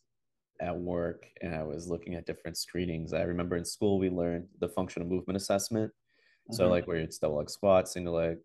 at 0.61 0.77
work 0.79 1.27
and 1.43 1.55
I 1.55 1.63
was 1.65 1.89
looking 1.89 2.15
at 2.15 2.25
different 2.27 2.57
screenings. 2.57 3.13
I 3.13 3.23
remember 3.23 3.57
in 3.57 3.65
school 3.65 3.99
we 3.99 4.09
learned 4.09 4.47
the 4.61 4.69
functional 4.69 5.09
movement 5.09 5.37
assessment. 5.37 5.93
So 6.53 6.67
Mhm. 6.67 6.71
like 6.71 6.87
where 6.87 6.99
it's 6.99 7.19
double 7.19 7.37
leg 7.37 7.51
squat, 7.51 7.89
single 7.89 8.15
leg, 8.15 8.39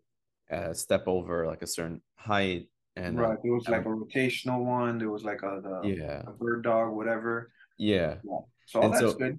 uh, 0.50 0.72
step 0.74 1.04
over 1.06 1.46
like 1.46 1.62
a 1.62 1.66
certain 1.66 2.00
height, 2.16 2.68
and 2.96 3.18
Right. 3.18 3.38
There 3.42 3.52
was 3.54 3.68
like 3.68 3.82
a 3.86 3.88
rotational 3.88 4.64
one. 4.64 4.98
There 4.98 5.10
was 5.10 5.24
like 5.24 5.42
a 5.42 5.60
the 5.62 5.88
yeah, 5.88 6.22
a 6.26 6.32
bird 6.32 6.62
dog, 6.64 6.92
whatever. 6.92 7.52
yeah, 7.78 8.16
Yeah. 8.24 8.38
So 8.66 8.80
all 8.82 8.88
that's 8.90 9.00
so- 9.00 9.14
good. 9.14 9.38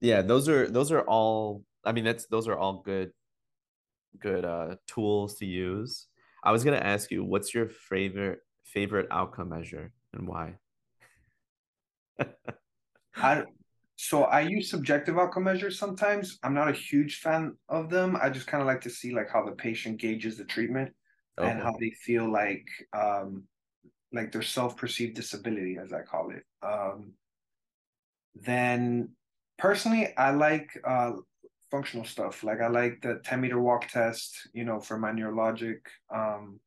yeah. 0.00 0.22
Those 0.22 0.48
are 0.48 0.68
those 0.68 0.92
are 0.92 1.02
all. 1.02 1.64
I 1.84 1.92
mean, 1.92 2.04
that's 2.04 2.26
those 2.26 2.46
are 2.48 2.56
all 2.56 2.82
good, 2.82 3.10
good 4.20 4.44
uh, 4.44 4.76
tools 4.86 5.34
to 5.36 5.46
use. 5.46 6.06
I 6.44 6.52
was 6.52 6.62
gonna 6.64 6.76
ask 6.78 7.10
you, 7.10 7.24
what's 7.24 7.52
your 7.54 7.68
favorite 7.68 8.40
favorite 8.64 9.08
outcome 9.10 9.48
measure 9.50 9.92
and 10.14 10.26
why? 10.28 10.54
I 13.16 13.44
so 14.02 14.24
I 14.24 14.40
use 14.40 14.68
subjective 14.68 15.16
outcome 15.16 15.44
measures 15.44 15.78
sometimes. 15.78 16.40
I'm 16.42 16.54
not 16.54 16.68
a 16.68 16.72
huge 16.72 17.20
fan 17.20 17.56
of 17.68 17.88
them. 17.88 18.16
I 18.20 18.30
just 18.30 18.48
kind 18.48 18.60
of 18.60 18.66
like 18.66 18.80
to 18.80 18.90
see 18.90 19.14
like 19.14 19.30
how 19.30 19.44
the 19.44 19.52
patient 19.52 20.00
gauges 20.00 20.36
the 20.36 20.44
treatment 20.44 20.92
and 21.40 21.60
how 21.60 21.72
they 21.78 21.90
feel 21.90 22.28
like 22.28 22.66
um 22.92 23.44
like 24.12 24.32
their 24.32 24.42
self-perceived 24.42 25.14
disability, 25.14 25.78
as 25.80 25.92
I 25.92 26.02
call 26.02 26.32
it. 26.32 26.42
Um 26.64 27.12
then 28.34 29.10
personally 29.56 30.12
I 30.16 30.32
like 30.32 30.76
uh 30.84 31.12
functional 31.70 32.04
stuff. 32.04 32.42
Like 32.42 32.60
I 32.60 32.66
like 32.66 33.02
the 33.02 33.20
10 33.24 33.40
meter 33.40 33.60
walk 33.60 33.86
test, 33.86 34.48
you 34.52 34.64
know, 34.64 34.80
for 34.80 34.98
my 34.98 35.12
neurologic. 35.12 35.78
Um 36.12 36.58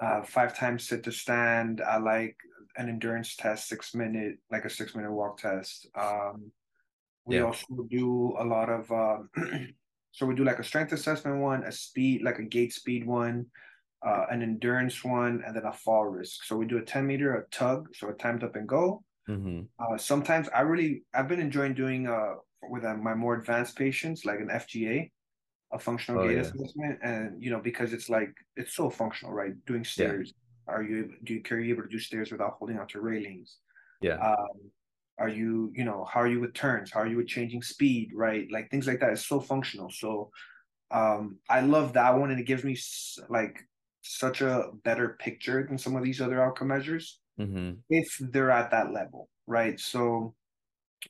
uh, 0.00 0.22
five 0.22 0.56
times 0.56 0.88
sit 0.88 1.02
to 1.04 1.12
stand. 1.12 1.82
I 1.82 1.98
like 1.98 2.36
an 2.76 2.88
endurance 2.88 3.36
test, 3.36 3.68
six 3.68 3.94
minute, 3.94 4.38
like 4.50 4.64
a 4.64 4.70
six 4.70 4.94
minute 4.94 5.12
walk 5.12 5.38
test. 5.38 5.88
Um, 5.94 6.52
we 7.24 7.40
Yeah. 7.40 7.42
also 7.42 7.66
do 7.90 8.36
a 8.38 8.44
lot 8.44 8.70
of, 8.70 8.90
um, 8.92 9.30
so 10.12 10.26
we 10.26 10.34
do 10.34 10.44
like 10.44 10.58
a 10.60 10.64
strength 10.64 10.92
assessment 10.92 11.40
one, 11.40 11.64
a 11.64 11.72
speed, 11.72 12.22
like 12.22 12.38
a 12.38 12.44
gait 12.44 12.72
speed 12.72 13.06
one, 13.06 13.46
uh, 14.06 14.26
an 14.30 14.42
endurance 14.42 15.04
one, 15.04 15.42
and 15.46 15.56
then 15.56 15.64
a 15.66 15.72
fall 15.72 16.06
risk. 16.06 16.44
So 16.44 16.56
we 16.56 16.66
do 16.66 16.78
a 16.78 16.84
10 16.84 17.06
meter, 17.06 17.34
a 17.36 17.48
tug, 17.50 17.94
so 17.94 18.08
a 18.10 18.14
timed 18.14 18.44
up 18.44 18.56
and 18.56 18.68
go. 18.68 19.04
hmm 19.26 19.68
Uh, 19.78 19.98
sometimes 19.98 20.48
I 20.50 20.60
really, 20.60 21.04
I've 21.14 21.28
been 21.28 21.40
enjoying 21.40 21.74
doing 21.74 22.06
uh, 22.06 22.34
with 22.62 22.84
uh, 22.84 22.96
my 22.96 23.14
more 23.14 23.34
advanced 23.36 23.76
patients, 23.76 24.24
like 24.24 24.40
an 24.40 24.50
FGA, 24.50 25.12
a 25.72 25.78
functional 25.78 26.18
Oh, 26.18 26.20
gait 26.20 26.38
yeah. 26.38 26.38
assessment, 26.38 27.00
and 27.02 27.42
you 27.42 27.50
know 27.50 27.60
because 27.60 27.92
it's 27.92 28.08
like 28.08 28.32
it's 28.56 28.74
so 28.74 28.88
functional, 28.90 29.34
right? 29.34 29.52
Doing 29.66 29.84
stairs, 29.84 30.32
are 30.66 30.82
you 30.82 31.14
do 31.24 31.34
you 31.34 31.42
you 31.58 31.74
able 31.74 31.82
to 31.82 31.88
do 31.88 31.98
stairs 31.98 32.32
without 32.32 32.54
holding 32.58 32.78
onto 32.78 33.00
railings? 33.00 33.58
Yeah. 34.00 34.22
Um, 34.22 34.72
are 35.18 35.28
you 35.28 35.72
you 35.74 35.84
know 35.84 36.04
how 36.04 36.20
are 36.20 36.28
you 36.28 36.40
with 36.40 36.54
turns? 36.54 36.92
How 36.92 37.00
are 37.00 37.06
you 37.06 37.16
with 37.18 37.28
changing 37.28 37.62
speed? 37.62 38.12
Right, 38.14 38.48
like 38.50 38.70
things 38.70 38.86
like 38.86 39.00
that 39.00 39.12
is 39.12 39.26
so 39.26 39.40
functional. 39.40 39.90
So 39.90 40.30
um, 40.90 41.40
I 41.50 41.60
love 41.62 41.94
that 41.94 42.16
one, 42.18 42.30
and 42.30 42.40
it 42.40 42.44
gives 42.46 42.64
me 42.64 42.76
like 43.28 43.62
such 44.02 44.40
a 44.42 44.70
better 44.84 45.16
picture 45.20 45.66
than 45.66 45.78
some 45.78 45.96
of 45.96 46.04
these 46.04 46.20
other 46.20 46.42
outcome 46.42 46.68
measures 46.68 47.20
hmm 47.38 47.84
if 47.90 48.18
they're 48.20 48.50
at 48.50 48.70
that 48.72 48.92
level, 48.92 49.30
right? 49.46 49.78
So 49.80 50.34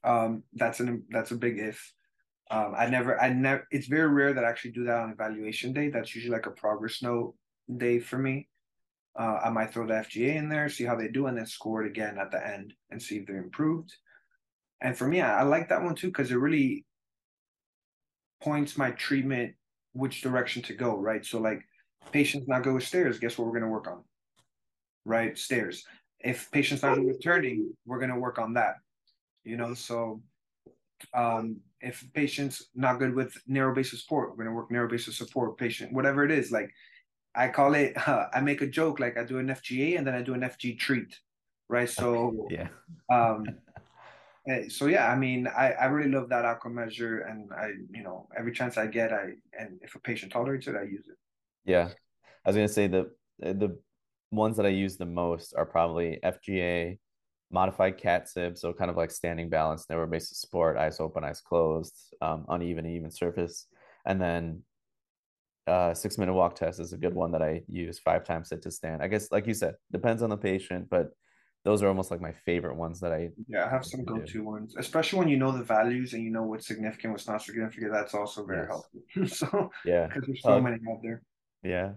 um, 0.05 0.45
that's 0.53 0.81
an 0.81 1.07
that's 1.11 1.31
a 1.31 1.37
big 1.37 1.59
if. 1.59 1.93
Um, 2.51 2.75
I 2.77 2.87
never, 2.89 3.21
I 3.21 3.31
never. 3.31 3.67
It's 3.71 3.89
very 3.89 4.09
rare 4.09 4.35
that 4.35 4.45
I 4.45 4.51
actually 4.51 4.73
do 4.73 4.85
that 4.85 5.01
on 5.01 5.11
evaluation 5.13 5.73
day. 5.73 5.91
That's 5.91 6.15
usually 6.15 6.35
like 6.37 6.47
a 6.47 6.53
progress 6.53 7.03
note 7.03 7.37
day 7.77 8.01
for 8.01 8.19
me. 8.19 8.49
Uh, 9.19 9.41
I 9.45 9.51
might 9.51 9.73
throw 9.73 9.87
the 9.87 9.95
FGA 9.95 10.37
in 10.37 10.49
there, 10.49 10.69
see 10.69 10.85
how 10.85 10.95
they 10.95 11.09
do, 11.09 11.27
and 11.27 11.37
then 11.37 11.47
score 11.47 11.83
it 11.83 11.89
again 11.89 12.19
at 12.19 12.31
the 12.31 12.47
end 12.47 12.75
and 12.91 13.01
see 13.01 13.17
if 13.17 13.27
they're 13.27 13.39
improved. 13.39 13.95
And 14.83 14.97
for 14.97 15.07
me, 15.07 15.21
I, 15.21 15.41
I 15.41 15.43
like 15.43 15.69
that 15.71 15.83
one 15.83 15.95
too 15.95 16.09
because 16.09 16.31
it 16.31 16.37
really 16.37 16.85
points 18.43 18.77
my 18.77 18.91
treatment 18.93 19.55
which 19.93 20.21
direction 20.21 20.63
to 20.63 20.75
go. 20.75 20.97
Right. 20.97 21.25
So 21.25 21.41
like, 21.41 21.63
patients 22.13 22.47
not 22.47 22.63
good 22.63 22.75
with 22.75 22.85
stairs. 22.85 23.19
Guess 23.19 23.39
what 23.39 23.47
we're 23.47 23.53
to 23.63 23.69
work 23.69 23.89
on? 23.89 24.05
Right, 25.05 25.37
stairs. 25.39 25.85
If 26.21 26.51
patients 26.51 26.83
not 26.83 27.03
with 27.03 27.21
we're 27.25 27.99
to 28.11 28.17
work 28.17 28.39
on 28.39 28.55
that. 28.55 28.77
You 29.45 29.57
know, 29.57 29.75
so 29.75 30.23
um 31.15 31.61
if 31.81 32.05
patients 32.15 32.69
not 32.75 32.99
good 32.99 33.15
with 33.15 33.37
narrow 33.47 33.75
base 33.75 33.93
of 33.93 33.99
support 33.99 34.31
we're 34.31 34.45
to 34.45 34.53
work 34.53 34.71
narrow 34.71 34.89
base 34.89 35.09
of 35.09 35.15
support 35.15 35.59
patient 35.59 35.93
whatever 35.93 36.25
it 36.25 36.31
is 36.31 36.51
like 36.51 36.71
i 37.37 37.49
call 37.49 37.75
it 37.75 37.97
uh, 38.09 38.27
i 38.35 38.41
make 38.41 38.63
a 38.63 38.67
joke 38.67 38.99
like 39.01 39.17
i 39.17 39.25
do 39.25 39.39
an 39.39 39.49
fga 39.49 39.99
and 39.99 40.07
then 40.07 40.15
i 40.15 40.23
do 40.23 40.35
an 40.35 40.41
fg 40.41 40.79
treat 40.79 41.19
right 41.69 41.91
so 41.91 42.49
Yeah. 42.51 42.69
um 43.13 43.45
eh, 44.49 44.69
so 44.69 44.87
yeah 44.87 45.11
i 45.11 45.17
mean 45.17 45.47
i 45.47 45.73
i 45.73 45.85
really 45.87 46.11
love 46.11 46.29
that 46.29 46.45
outcome 46.45 46.75
measure 46.75 47.21
and 47.21 47.51
i 47.53 47.71
you 47.91 48.03
know 48.03 48.29
every 48.39 48.53
chance 48.53 48.77
i 48.77 48.87
get 48.87 49.13
i 49.13 49.33
and 49.59 49.79
if 49.83 49.95
a 49.95 49.99
patient 49.99 50.33
tolerates 50.33 50.67
it 50.67 50.77
i 50.77 50.83
use 50.83 51.07
it 51.09 51.19
Yeah. 51.65 51.91
I 52.45 52.49
was 52.49 52.57
gonna 52.57 52.69
say 52.69 52.87
the 52.87 53.11
the 53.41 53.77
ones 54.31 54.57
that 54.57 54.67
I 54.67 54.71
use 54.71 54.97
the 54.97 55.07
most 55.07 55.55
are 55.57 55.67
probably 55.67 56.19
FGA, 56.23 56.99
modified 57.51 57.99
cat 57.99 58.29
sib, 58.29 58.57
so 58.57 58.73
kind 58.73 58.91
of 58.91 58.97
like 58.97 59.11
standing 59.11 59.49
balance, 59.49 59.89
narrow 59.89 60.07
base 60.07 60.31
of 60.31 60.37
support, 60.37 60.77
eyes 60.77 61.01
open, 61.01 61.25
eyes 61.25 61.41
closed, 61.41 62.15
um, 62.21 62.45
uneven, 62.49 62.87
even 62.87 63.11
surface, 63.11 63.67
and 64.05 64.21
then 64.21 64.63
uh, 65.67 65.93
six 65.95 66.19
minute 66.19 66.35
walk 66.35 66.55
test 66.55 66.81
is 66.81 66.93
a 66.93 66.97
good 66.97 67.15
one 67.15 67.33
that 67.33 67.43
I 67.43 67.63
use 67.69 67.99
five 67.99 68.25
times 68.25 68.49
sit 68.49 68.63
to 68.63 68.71
stand. 68.71 69.03
I 69.03 69.09
guess, 69.09 69.33
like 69.33 69.47
you 69.47 69.55
said, 69.55 69.75
depends 69.91 70.23
on 70.23 70.31
the 70.31 70.37
patient, 70.37 70.89
but 70.89 71.11
those 71.65 71.83
are 71.83 71.89
almost 71.89 72.13
like 72.13 72.21
my 72.21 72.31
favorite 72.31 72.77
ones 72.77 73.01
that 73.01 73.13
I 73.13 73.31
yeah 73.49 73.67
I 73.67 73.71
have 73.71 73.85
some 73.85 74.05
go 74.05 74.19
to 74.19 74.45
ones, 74.45 74.77
especially 74.79 75.19
when 75.19 75.29
you 75.29 75.37
know 75.37 75.51
the 75.51 75.65
values 75.65 76.15
and 76.15 76.23
you 76.23 76.31
know 76.31 76.45
what's 76.45 76.69
significant, 76.69 77.13
what's 77.13 77.27
not 77.27 77.43
significant. 77.43 77.93
That's 77.93 78.15
also 78.15 78.47
very 78.47 78.69
yes. 78.69 78.69
helpful. 78.69 79.27
so 79.51 79.71
yeah, 79.85 80.07
because 80.07 80.27
there's 80.27 80.43
so 80.43 80.61
many 80.61 80.77
out 80.89 81.01
there. 81.03 81.23
Yeah, 81.65 81.93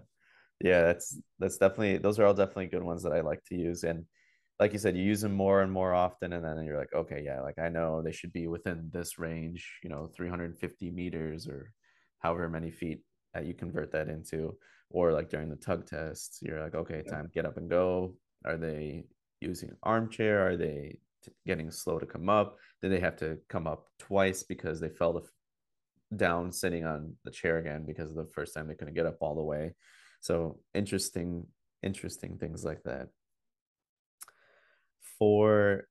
yeah, 0.60 0.82
that's 0.82 1.16
that's 1.38 1.58
definitely 1.58 1.98
those 1.98 2.18
are 2.18 2.26
all 2.26 2.34
definitely 2.34 2.66
good 2.66 2.82
ones 2.82 3.04
that 3.04 3.12
I 3.12 3.20
like 3.20 3.44
to 3.44 3.54
use. 3.54 3.84
And 3.84 4.06
like 4.58 4.72
you 4.72 4.80
said, 4.80 4.96
you 4.96 5.04
use 5.04 5.20
them 5.20 5.34
more 5.34 5.62
and 5.62 5.70
more 5.70 5.94
often, 5.94 6.32
and 6.32 6.44
then 6.44 6.64
you're 6.64 6.76
like, 6.78 6.92
okay, 6.92 7.22
yeah, 7.24 7.40
like 7.40 7.60
I 7.60 7.68
know 7.68 8.02
they 8.02 8.12
should 8.12 8.32
be 8.32 8.48
within 8.48 8.90
this 8.92 9.20
range, 9.20 9.78
you 9.84 9.88
know, 9.88 10.10
350 10.16 10.90
meters 10.90 11.46
or 11.46 11.72
however 12.18 12.48
many 12.48 12.72
feet 12.72 13.02
that 13.34 13.46
you 13.46 13.54
convert 13.54 13.92
that 13.92 14.08
into. 14.08 14.56
Or 14.90 15.12
like 15.12 15.30
during 15.30 15.48
the 15.48 15.56
tug 15.56 15.86
tests, 15.86 16.38
you're 16.42 16.60
like, 16.60 16.74
okay, 16.74 17.02
time 17.02 17.30
get 17.32 17.46
up 17.46 17.56
and 17.56 17.70
go. 17.70 18.14
Are 18.44 18.56
they 18.56 19.04
using 19.40 19.70
an 19.70 19.76
armchair? 19.82 20.46
Are 20.48 20.56
they 20.56 20.98
getting 21.46 21.70
slow 21.70 21.98
to 21.98 22.06
come 22.06 22.28
up? 22.28 22.56
Did 22.82 22.92
they 22.92 23.00
have 23.00 23.16
to 23.16 23.38
come 23.48 23.66
up 23.66 23.86
twice 23.98 24.42
because 24.42 24.80
they 24.80 24.88
fell 24.88 25.22
down 26.16 26.50
sitting 26.50 26.84
on 26.84 27.14
the 27.24 27.30
chair 27.30 27.58
again 27.58 27.84
because 27.86 28.14
the 28.14 28.26
first 28.34 28.54
time 28.54 28.66
they 28.66 28.74
couldn't 28.74 28.94
get 28.94 29.06
up 29.06 29.18
all 29.20 29.34
the 29.34 29.42
way? 29.42 29.74
So 30.20 30.58
interesting, 30.74 31.46
interesting 31.82 32.36
things 32.38 32.64
like 32.64 32.82
that. 32.84 33.08
For 35.18 35.86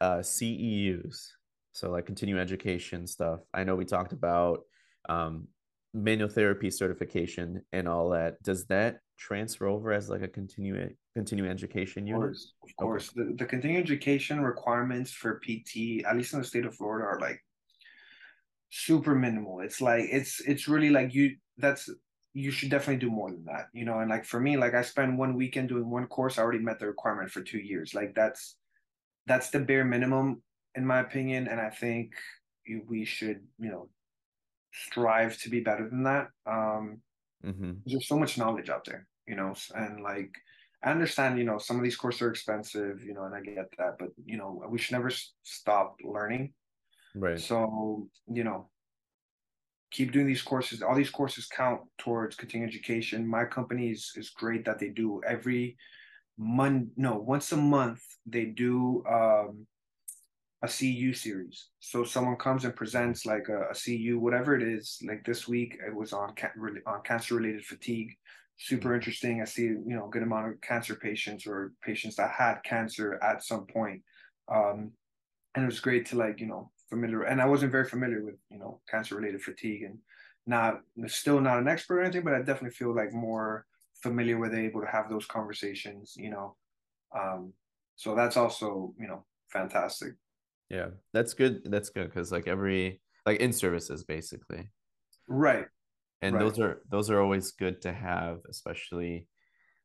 uh, 0.00 0.18
CEUs, 0.18 1.28
so 1.72 1.90
like 1.90 2.06
continuing 2.06 2.40
education 2.40 3.06
stuff. 3.06 3.40
I 3.54 3.64
know 3.64 3.76
we 3.76 3.84
talked 3.84 4.12
about 4.12 4.60
um, 5.08 5.48
manual 5.94 6.28
therapy 6.28 6.70
certification 6.70 7.62
and 7.72 7.88
all 7.88 8.10
that. 8.10 8.42
Does 8.42 8.66
that 8.66 9.00
transfer 9.18 9.66
over 9.66 9.92
as 9.92 10.08
like 10.08 10.22
a 10.22 10.28
continuing 10.28 10.96
continuing 11.14 11.50
education 11.50 12.06
unit? 12.06 12.22
Of 12.22 12.28
course, 12.28 12.52
of 12.62 12.76
course. 12.76 13.10
Okay. 13.10 13.30
The, 13.30 13.36
the 13.36 13.46
continuing 13.46 13.82
education 13.82 14.40
requirements 14.40 15.10
for 15.10 15.40
PT, 15.40 16.04
at 16.04 16.16
least 16.16 16.32
in 16.32 16.40
the 16.40 16.44
state 16.46 16.66
of 16.66 16.74
Florida, 16.74 17.06
are 17.06 17.20
like 17.20 17.42
super 18.70 19.14
minimal. 19.14 19.60
It's 19.60 19.80
like 19.80 20.04
it's 20.10 20.40
it's 20.40 20.68
really 20.68 20.90
like 20.90 21.14
you 21.14 21.36
that's 21.56 21.88
you 22.34 22.50
should 22.50 22.70
definitely 22.70 23.00
do 23.00 23.10
more 23.10 23.30
than 23.30 23.44
that, 23.46 23.68
you 23.72 23.84
know. 23.84 24.00
And 24.00 24.10
like 24.10 24.24
for 24.24 24.38
me, 24.38 24.56
like 24.56 24.74
I 24.74 24.82
spend 24.82 25.18
one 25.18 25.34
weekend 25.34 25.68
doing 25.70 25.90
one 25.90 26.06
course, 26.06 26.38
I 26.38 26.42
already 26.42 26.60
met 26.60 26.78
the 26.78 26.86
requirement 26.86 27.30
for 27.30 27.42
two 27.42 27.58
years. 27.58 27.94
Like 27.94 28.14
that's 28.14 28.56
that's 29.26 29.50
the 29.50 29.58
bare 29.58 29.84
minimum 29.84 30.42
in 30.74 30.86
my 30.86 31.00
opinion, 31.00 31.48
and 31.48 31.60
I 31.60 31.70
think 31.70 32.12
we 32.86 33.04
should, 33.04 33.40
you 33.58 33.70
know, 33.70 33.88
strive 34.86 35.38
to 35.38 35.50
be 35.50 35.60
better 35.60 35.88
than 35.88 36.04
that. 36.04 36.28
Um, 36.46 37.00
mm-hmm. 37.44 37.72
There's 37.84 38.08
so 38.08 38.18
much 38.18 38.38
knowledge 38.38 38.70
out 38.70 38.84
there, 38.84 39.06
you 39.26 39.36
know, 39.36 39.54
and 39.74 40.02
like 40.02 40.30
I 40.82 40.90
understand, 40.90 41.38
you 41.38 41.44
know, 41.44 41.58
some 41.58 41.76
of 41.76 41.82
these 41.82 41.96
courses 41.96 42.22
are 42.22 42.30
expensive, 42.30 43.02
you 43.02 43.14
know, 43.14 43.24
and 43.24 43.34
I 43.34 43.40
get 43.40 43.68
that, 43.78 43.96
but 43.98 44.10
you 44.24 44.36
know, 44.36 44.62
we 44.68 44.78
should 44.78 44.92
never 44.92 45.10
stop 45.42 45.96
learning. 46.04 46.52
Right. 47.14 47.40
So, 47.40 48.08
you 48.32 48.44
know, 48.44 48.68
keep 49.90 50.12
doing 50.12 50.26
these 50.26 50.42
courses. 50.42 50.82
All 50.82 50.94
these 50.94 51.10
courses 51.10 51.46
count 51.46 51.80
towards 51.98 52.36
continuing 52.36 52.68
education. 52.68 53.26
My 53.26 53.44
company 53.44 53.90
is, 53.90 54.12
is 54.16 54.30
great 54.30 54.64
that 54.66 54.78
they 54.78 54.88
do 54.88 55.20
every 55.26 55.76
month. 56.36 56.90
No, 56.96 57.16
once 57.16 57.50
a 57.52 57.56
month 57.56 58.02
they 58.26 58.44
do 58.44 59.02
um, 59.10 59.66
a 60.62 60.66
CEU 60.66 61.16
series. 61.16 61.68
So 61.78 62.04
someone 62.04 62.36
comes 62.36 62.64
and 62.64 62.74
presents 62.74 63.24
like 63.24 63.48
a, 63.48 63.68
a 63.70 63.74
CEU, 63.74 64.18
whatever 64.18 64.56
it 64.56 64.62
is. 64.62 64.98
Like 65.06 65.24
this 65.24 65.46
week, 65.46 65.78
it 65.86 65.94
was 65.94 66.12
on 66.12 66.34
ca- 66.34 66.52
on 66.86 67.02
cancer 67.02 67.36
related 67.36 67.64
fatigue. 67.64 68.16
Super 68.56 68.94
interesting. 68.94 69.40
I 69.40 69.44
see 69.44 69.62
you 69.62 69.82
know 69.86 70.06
a 70.06 70.10
good 70.10 70.24
amount 70.24 70.48
of 70.48 70.60
cancer 70.60 70.96
patients 70.96 71.46
or 71.46 71.72
patients 71.82 72.16
that 72.16 72.32
had 72.32 72.62
cancer 72.64 73.20
at 73.22 73.44
some 73.44 73.66
point. 73.66 74.02
Um, 74.52 74.92
and 75.54 75.64
it 75.64 75.66
was 75.66 75.80
great 75.80 76.06
to 76.06 76.16
like 76.16 76.40
you 76.40 76.46
know 76.46 76.70
familiar 76.88 77.22
and 77.22 77.40
I 77.40 77.46
wasn't 77.46 77.72
very 77.72 77.84
familiar 77.84 78.24
with 78.24 78.36
you 78.50 78.58
know 78.58 78.80
cancer 78.90 79.16
related 79.16 79.42
fatigue 79.42 79.82
and 79.82 79.98
not 80.46 80.80
still 81.06 81.40
not 81.40 81.58
an 81.58 81.68
expert 81.68 81.98
or 81.98 82.02
anything, 82.02 82.24
but 82.24 82.34
I 82.34 82.38
definitely 82.38 82.70
feel 82.70 82.94
like 82.94 83.12
more 83.12 83.66
familiar 84.02 84.38
with 84.38 84.54
able 84.54 84.80
to 84.80 84.86
have 84.86 85.10
those 85.10 85.26
conversations, 85.26 86.14
you 86.16 86.30
know. 86.30 86.56
Um, 87.16 87.52
so 87.96 88.14
that's 88.14 88.36
also 88.36 88.94
you 88.98 89.06
know 89.06 89.24
fantastic. 89.52 90.14
Yeah, 90.70 90.88
that's 91.12 91.34
good. 91.34 91.62
That's 91.64 91.90
good 91.90 92.04
because 92.04 92.30
like 92.30 92.46
every 92.46 93.00
like 93.24 93.40
in 93.40 93.52
services 93.52 94.04
basically, 94.04 94.70
right? 95.28 95.66
And 96.20 96.34
right. 96.34 96.40
those 96.40 96.58
are 96.58 96.82
those 96.90 97.10
are 97.10 97.20
always 97.20 97.52
good 97.52 97.82
to 97.82 97.92
have, 97.92 98.40
especially 98.48 99.26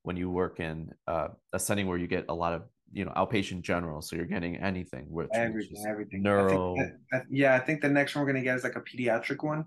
when 0.03 0.17
you 0.17 0.29
work 0.29 0.59
in 0.59 0.91
uh, 1.07 1.29
a 1.53 1.59
setting 1.59 1.87
where 1.87 1.97
you 1.97 2.07
get 2.07 2.25
a 2.29 2.33
lot 2.33 2.53
of 2.53 2.63
you 2.91 3.05
know 3.05 3.11
outpatient 3.11 3.63
general 3.63 4.01
so 4.01 4.15
you're 4.15 4.25
getting 4.25 4.55
anything 4.57 5.07
with 5.09 5.27
everything 5.33 5.83
everything 5.87 6.21
neuro 6.21 6.75
I 6.77 6.83
that, 6.83 6.91
that, 7.11 7.23
yeah 7.31 7.55
i 7.55 7.59
think 7.59 7.81
the 7.81 7.89
next 7.89 8.13
one 8.13 8.23
we're 8.23 8.31
going 8.31 8.43
to 8.43 8.47
get 8.47 8.55
is 8.55 8.63
like 8.63 8.75
a 8.75 8.81
pediatric 8.81 9.43
one 9.43 9.65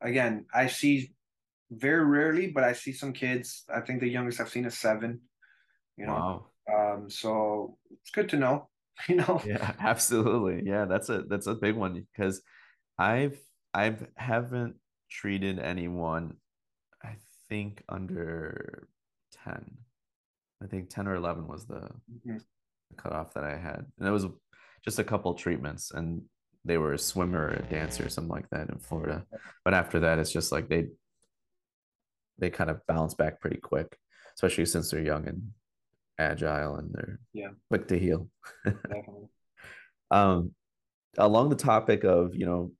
again 0.00 0.46
i 0.54 0.68
see 0.68 1.12
very 1.72 2.04
rarely 2.04 2.46
but 2.46 2.62
i 2.62 2.72
see 2.72 2.92
some 2.92 3.12
kids 3.12 3.64
i 3.74 3.80
think 3.80 4.00
the 4.00 4.08
youngest 4.08 4.40
i've 4.40 4.48
seen 4.48 4.64
is 4.64 4.78
seven 4.78 5.20
you 5.96 6.06
know 6.06 6.44
wow. 6.68 6.92
um 6.94 7.10
so 7.10 7.76
it's 7.90 8.10
good 8.10 8.28
to 8.28 8.36
know 8.36 8.68
you 9.08 9.16
know 9.16 9.40
yeah 9.46 9.72
absolutely 9.80 10.62
yeah 10.68 10.84
that's 10.84 11.08
a 11.08 11.22
that's 11.22 11.46
a 11.46 11.54
big 11.54 11.74
one 11.74 12.06
because 12.12 12.42
i've 12.98 13.38
i've 13.74 14.06
haven't 14.16 14.76
treated 15.10 15.58
anyone 15.58 16.34
i 17.02 17.16
think 17.48 17.82
under 17.88 18.86
10 19.44 19.78
I 20.62 20.66
think 20.66 20.90
10 20.90 21.08
or 21.08 21.16
11 21.16 21.48
was 21.48 21.66
the, 21.66 21.74
mm-hmm. 21.74 22.36
the 22.36 22.96
cutoff 22.96 23.34
that 23.34 23.44
I 23.44 23.56
had. 23.56 23.84
And 23.98 24.08
it 24.08 24.10
was 24.10 24.26
just 24.84 24.98
a 24.98 25.04
couple 25.04 25.34
treatments 25.34 25.90
and 25.92 26.22
they 26.64 26.78
were 26.78 26.92
a 26.92 26.98
swimmer 26.98 27.46
or 27.46 27.54
a 27.54 27.62
dancer 27.62 28.06
or 28.06 28.08
something 28.08 28.30
like 28.30 28.48
that 28.50 28.68
in 28.68 28.78
Florida. 28.78 29.24
But 29.64 29.74
after 29.74 30.00
that, 30.00 30.18
it's 30.18 30.32
just 30.32 30.52
like 30.52 30.68
they 30.68 30.86
they 32.38 32.50
kind 32.50 32.70
of 32.70 32.80
bounce 32.86 33.14
back 33.14 33.40
pretty 33.40 33.58
quick, 33.58 33.96
especially 34.34 34.66
since 34.66 34.90
they're 34.90 35.02
young 35.02 35.26
and 35.26 35.50
agile 36.18 36.76
and 36.76 36.92
they're 36.92 37.20
yeah 37.32 37.48
quick 37.68 37.88
to 37.88 37.98
heal. 37.98 38.28
um, 40.10 40.52
along 41.18 41.48
the 41.48 41.56
topic 41.56 42.04
of 42.04 42.34
you 42.34 42.46
know 42.46 42.72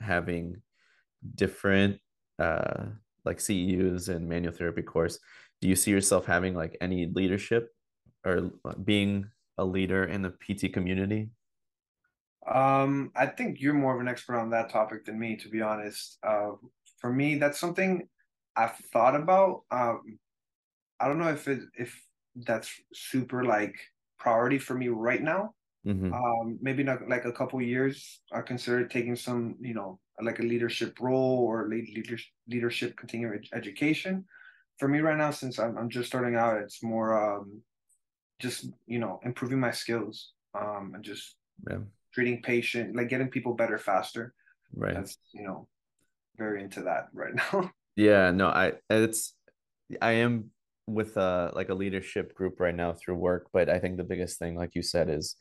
having 0.00 0.62
different 1.34 1.98
uh 2.38 2.86
like 3.24 3.38
CEUs 3.38 4.08
and 4.08 4.28
manual 4.28 4.54
therapy 4.54 4.82
course, 4.82 5.18
do 5.60 5.68
you 5.68 5.76
see 5.76 5.90
yourself 5.90 6.26
having 6.26 6.54
like 6.54 6.76
any 6.80 7.06
leadership 7.06 7.68
or 8.24 8.50
being 8.84 9.26
a 9.58 9.64
leader 9.64 10.04
in 10.04 10.22
the 10.22 10.30
PT 10.30 10.72
community? 10.72 11.30
Um, 12.46 13.10
I 13.14 13.26
think 13.26 13.60
you're 13.60 13.74
more 13.74 13.94
of 13.94 14.00
an 14.00 14.08
expert 14.08 14.38
on 14.38 14.50
that 14.50 14.70
topic 14.70 15.04
than 15.04 15.18
me, 15.18 15.36
to 15.36 15.48
be 15.48 15.60
honest. 15.60 16.18
Uh, 16.22 16.52
for 16.98 17.12
me, 17.12 17.36
that's 17.36 17.60
something 17.60 18.08
I've 18.56 18.76
thought 18.92 19.14
about. 19.14 19.64
Um, 19.70 20.18
I 20.98 21.08
don't 21.08 21.18
know 21.18 21.28
if 21.28 21.46
it 21.46 21.60
if 21.74 22.00
that's 22.46 22.70
super 22.92 23.44
like 23.44 23.74
priority 24.18 24.58
for 24.58 24.74
me 24.74 24.88
right 24.88 25.22
now. 25.22 25.54
Mm-hmm. 25.86 26.12
Um, 26.12 26.58
maybe 26.60 26.82
not 26.82 27.08
like 27.08 27.24
a 27.24 27.32
couple 27.32 27.60
years. 27.62 28.20
I 28.32 28.42
consider 28.42 28.86
taking 28.86 29.16
some, 29.16 29.56
you 29.60 29.74
know, 29.74 30.00
like 30.20 30.40
a 30.40 30.42
leadership 30.42 30.98
role 31.00 31.38
or 31.38 31.68
leadership 31.68 32.26
leadership 32.48 32.96
continuing 32.96 33.44
education 33.52 34.24
for 34.78 34.88
me 34.88 35.00
right 35.00 35.16
now, 35.16 35.30
since 35.30 35.58
I'm, 35.58 35.76
I'm 35.76 35.90
just 35.90 36.08
starting 36.08 36.36
out, 36.36 36.58
it's 36.58 36.82
more 36.82 37.36
um, 37.36 37.60
just 38.38 38.66
you 38.86 38.98
know 38.98 39.20
improving 39.24 39.60
my 39.60 39.72
skills 39.72 40.32
um, 40.58 40.92
and 40.94 41.04
just 41.04 41.36
yeah. 41.68 41.78
treating 42.14 42.40
patient, 42.42 42.96
like 42.96 43.08
getting 43.08 43.28
people 43.28 43.54
better 43.54 43.78
faster. 43.78 44.32
Right. 44.74 44.94
That's 44.94 45.18
you 45.32 45.44
know 45.44 45.68
very 46.36 46.62
into 46.62 46.82
that 46.82 47.08
right 47.12 47.34
now. 47.52 47.70
yeah. 47.96 48.30
No. 48.30 48.48
I 48.48 48.74
it's 48.88 49.34
I 50.00 50.12
am 50.12 50.50
with 50.88 51.16
uh 51.16 51.50
like 51.54 51.68
a 51.68 51.74
leadership 51.74 52.34
group 52.34 52.60
right 52.60 52.74
now 52.74 52.92
through 52.92 53.16
work, 53.16 53.48
but 53.52 53.68
I 53.68 53.78
think 53.78 53.96
the 53.96 54.04
biggest 54.04 54.38
thing, 54.38 54.56
like 54.56 54.74
you 54.74 54.82
said, 54.82 55.08
is 55.10 55.36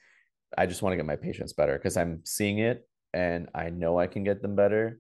I 0.58 0.66
just 0.66 0.82
want 0.82 0.94
to 0.94 0.98
get 0.98 1.06
my 1.06 1.16
patients 1.16 1.54
better 1.54 1.78
because 1.78 1.98
I'm 1.98 2.22
seeing 2.26 2.60
it 2.60 2.88
and 3.14 3.50
I 3.56 3.70
know 3.70 4.00
I 4.00 4.08
can 4.08 4.24
get 4.24 4.42
them 4.42 4.56
better. 4.56 5.00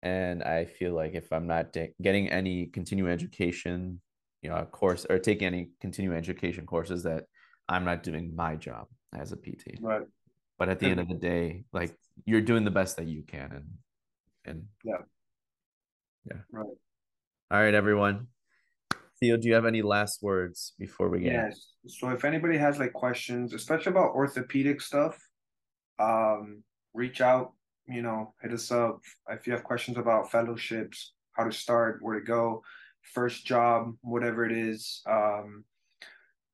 And 0.00 0.44
i 0.44 0.64
feel 0.64 0.94
like 0.94 1.14
if 1.14 1.32
i'm 1.32 1.48
not 1.48 1.72
de- 1.72 1.92
getting 2.00 2.28
any 2.28 2.66
continuing 2.66 3.10
education 3.12 4.00
you 4.42 4.48
know 4.48 4.64
course 4.64 5.04
or 5.10 5.18
taking 5.18 5.48
any 5.48 5.70
continuing 5.80 6.16
education 6.16 6.66
courses 6.66 7.02
that 7.02 7.24
i'm 7.68 7.84
not 7.84 8.04
doing 8.04 8.34
my 8.34 8.54
job 8.54 8.86
as 9.12 9.32
a 9.32 9.36
pt 9.36 9.78
right. 9.80 10.06
But 10.58 10.68
at 10.68 10.80
the 10.80 10.86
end 10.86 11.00
of 11.00 11.08
the 11.08 11.14
day 11.14 11.64
like 11.72 11.96
you're 12.24 12.40
doing 12.40 12.64
the 12.64 12.70
best 12.70 12.96
that 12.96 13.06
you 13.06 13.22
can 13.22 13.52
and 13.52 13.66
and 14.44 14.66
yeah. 14.84 15.02
Yeah. 16.24 16.40
Right. 16.50 16.66
All 17.50 17.60
right 17.60 17.74
everyone 17.74 18.28
Theo, 19.20 19.36
do 19.36 19.48
you 19.48 19.54
have 19.54 19.66
any 19.66 19.82
last 19.82 20.22
words 20.22 20.74
before 20.78 21.08
we 21.08 21.20
get? 21.20 21.32
Yes. 21.32 21.66
So 21.86 22.10
if 22.10 22.24
anybody 22.24 22.56
has 22.58 22.78
like 22.78 22.92
questions, 22.92 23.52
especially 23.52 23.90
about 23.90 24.14
orthopedic 24.14 24.80
stuff, 24.80 25.18
um, 25.98 26.62
reach 26.94 27.20
out. 27.20 27.52
You 27.86 28.02
know, 28.02 28.34
hit 28.42 28.52
us 28.52 28.70
up 28.70 29.00
if 29.30 29.46
you 29.46 29.52
have 29.54 29.64
questions 29.64 29.96
about 29.96 30.30
fellowships, 30.30 31.14
how 31.32 31.44
to 31.44 31.52
start, 31.52 32.02
where 32.02 32.18
to 32.18 32.24
go, 32.24 32.62
first 33.14 33.46
job, 33.46 33.94
whatever 34.02 34.44
it 34.44 34.52
is. 34.52 35.00
Um, 35.08 35.64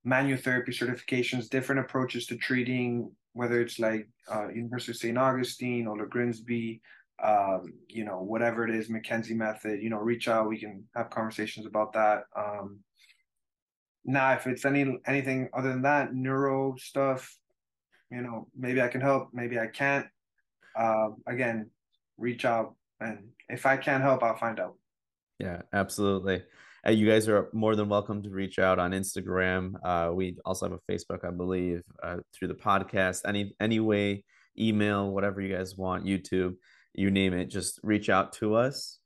manual 0.04 0.38
therapy 0.38 0.70
certifications, 0.70 1.48
different 1.48 1.80
approaches 1.80 2.26
to 2.26 2.36
treating, 2.36 3.10
whether 3.32 3.60
it's 3.60 3.78
like 3.78 4.08
uh, 4.32 4.48
University 4.48 4.92
of 4.92 4.96
St. 4.96 5.18
Augustine, 5.18 5.86
or 5.86 6.06
Grimsby, 6.06 6.80
um, 7.22 7.72
you 7.88 8.04
know, 8.04 8.20
whatever 8.20 8.66
it 8.66 8.74
is, 8.74 8.88
McKenzie 8.88 9.36
method, 9.36 9.82
you 9.82 9.90
know, 9.90 9.98
reach 9.98 10.28
out. 10.28 10.48
We 10.48 10.58
can 10.58 10.84
have 10.94 11.10
conversations 11.10 11.66
about 11.66 11.92
that. 11.92 12.24
Um, 12.36 12.80
now, 14.04 14.32
if 14.34 14.46
it's 14.46 14.64
any 14.64 14.98
anything 15.06 15.48
other 15.54 15.70
than 15.70 15.82
that, 15.82 16.14
neuro 16.14 16.76
stuff, 16.76 17.36
you 18.10 18.20
know, 18.20 18.48
maybe 18.56 18.82
I 18.82 18.88
can 18.88 19.00
help, 19.00 19.30
maybe 19.32 19.58
I 19.58 19.66
can't. 19.66 20.06
Uh, 20.76 21.10
again, 21.26 21.70
reach 22.18 22.44
out, 22.44 22.74
and 23.00 23.28
if 23.48 23.64
I 23.64 23.76
can't 23.76 24.02
help, 24.02 24.22
I'll 24.22 24.36
find 24.36 24.58
out. 24.58 24.74
Yeah, 25.38 25.62
absolutely. 25.72 26.42
Uh, 26.86 26.90
you 26.90 27.08
guys 27.08 27.28
are 27.28 27.48
more 27.52 27.76
than 27.76 27.88
welcome 27.88 28.22
to 28.22 28.30
reach 28.30 28.58
out 28.58 28.78
on 28.78 28.90
Instagram. 28.90 29.72
Uh, 29.82 30.12
we 30.12 30.36
also 30.44 30.68
have 30.68 30.78
a 30.78 30.92
Facebook, 30.92 31.24
I 31.24 31.30
believe, 31.30 31.82
uh, 32.02 32.18
through 32.34 32.48
the 32.48 32.54
podcast. 32.54 33.22
Any 33.26 33.54
any 33.58 33.80
way, 33.80 34.24
email, 34.58 35.10
whatever 35.10 35.40
you 35.40 35.54
guys 35.54 35.76
want, 35.76 36.04
YouTube, 36.04 36.56
you 36.94 37.10
name 37.10 37.34
it. 37.34 37.46
Just 37.46 37.80
reach 37.82 38.08
out 38.08 38.32
to 38.34 38.54
us, 38.54 38.98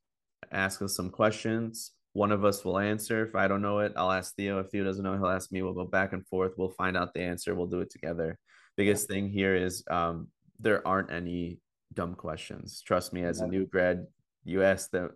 ask 0.52 0.82
us 0.82 0.94
some 0.94 1.10
questions. 1.10 1.92
One 2.12 2.32
of 2.32 2.44
us 2.44 2.64
will 2.64 2.78
answer. 2.78 3.24
If 3.24 3.34
I 3.34 3.48
don't 3.48 3.62
know 3.62 3.80
it, 3.80 3.92
I'll 3.96 4.10
ask 4.10 4.34
Theo. 4.34 4.58
If 4.60 4.70
Theo 4.70 4.84
doesn't 4.84 5.04
know, 5.04 5.14
he'll 5.14 5.26
ask 5.26 5.52
me. 5.52 5.62
We'll 5.62 5.74
go 5.74 5.84
back 5.84 6.12
and 6.12 6.26
forth. 6.26 6.52
We'll 6.56 6.70
find 6.70 6.96
out 6.96 7.14
the 7.14 7.22
answer. 7.22 7.54
We'll 7.54 7.66
do 7.66 7.80
it 7.80 7.90
together. 7.90 8.38
Biggest 8.76 9.08
thing 9.08 9.28
here 9.28 9.54
is 9.54 9.84
um, 9.90 10.28
there 10.58 10.86
aren't 10.86 11.12
any 11.12 11.58
dumb 11.94 12.14
questions. 12.14 12.82
Trust 12.84 13.12
me, 13.12 13.24
as 13.24 13.40
a 13.40 13.46
new 13.46 13.66
grad, 13.66 14.06
you 14.44 14.62
ask 14.62 14.90
the 14.90 15.10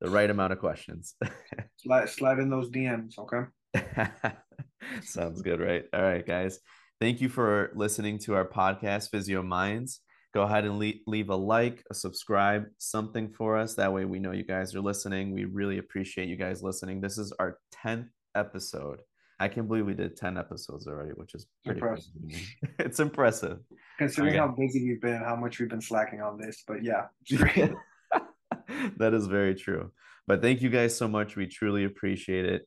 the 0.00 0.10
right 0.10 0.30
amount 0.30 0.52
of 0.52 0.58
questions. 0.58 1.14
slide, 1.76 2.08
slide 2.08 2.38
in 2.38 2.50
those 2.50 2.70
DMs, 2.70 3.18
okay? 3.18 3.48
Sounds 5.02 5.42
good, 5.42 5.60
right? 5.60 5.84
All 5.92 6.02
right, 6.02 6.24
guys. 6.24 6.60
Thank 7.00 7.20
you 7.20 7.28
for 7.28 7.72
listening 7.74 8.18
to 8.20 8.34
our 8.34 8.46
podcast, 8.46 9.10
Physio 9.10 9.42
Minds. 9.42 10.00
Go 10.34 10.42
ahead 10.42 10.64
and 10.64 10.78
leave, 10.78 11.00
leave 11.06 11.30
a 11.30 11.36
like, 11.36 11.82
a 11.90 11.94
subscribe, 11.94 12.66
something 12.78 13.30
for 13.30 13.56
us. 13.56 13.74
That 13.74 13.92
way 13.92 14.04
we 14.04 14.18
know 14.18 14.32
you 14.32 14.44
guys 14.44 14.74
are 14.74 14.80
listening. 14.80 15.32
We 15.32 15.46
really 15.46 15.78
appreciate 15.78 16.28
you 16.28 16.36
guys 16.36 16.62
listening. 16.62 17.00
This 17.00 17.16
is 17.16 17.32
our 17.38 17.58
10th 17.84 18.08
episode. 18.34 19.00
I 19.40 19.48
can't 19.48 19.68
believe 19.68 19.86
we 19.86 19.94
did 19.94 20.16
10 20.16 20.36
episodes 20.36 20.86
already, 20.86 21.12
which 21.12 21.34
is 21.34 21.46
pretty 21.64 21.80
impressive. 21.80 22.12
it's 22.78 23.00
impressive. 23.00 23.60
Considering 23.98 24.34
okay. 24.34 24.38
how 24.38 24.48
busy 24.48 24.84
we've 24.84 25.00
been, 25.00 25.22
how 25.22 25.36
much 25.36 25.58
we've 25.58 25.68
been 25.68 25.80
slacking 25.80 26.20
on 26.20 26.38
this, 26.38 26.64
but 26.66 26.82
yeah, 26.82 27.06
that 28.96 29.14
is 29.14 29.26
very 29.26 29.54
true. 29.54 29.92
But 30.26 30.42
thank 30.42 30.60
you 30.60 30.68
guys 30.68 30.96
so 30.96 31.08
much. 31.08 31.36
We 31.36 31.46
truly 31.46 31.84
appreciate 31.84 32.44
it. 32.44 32.66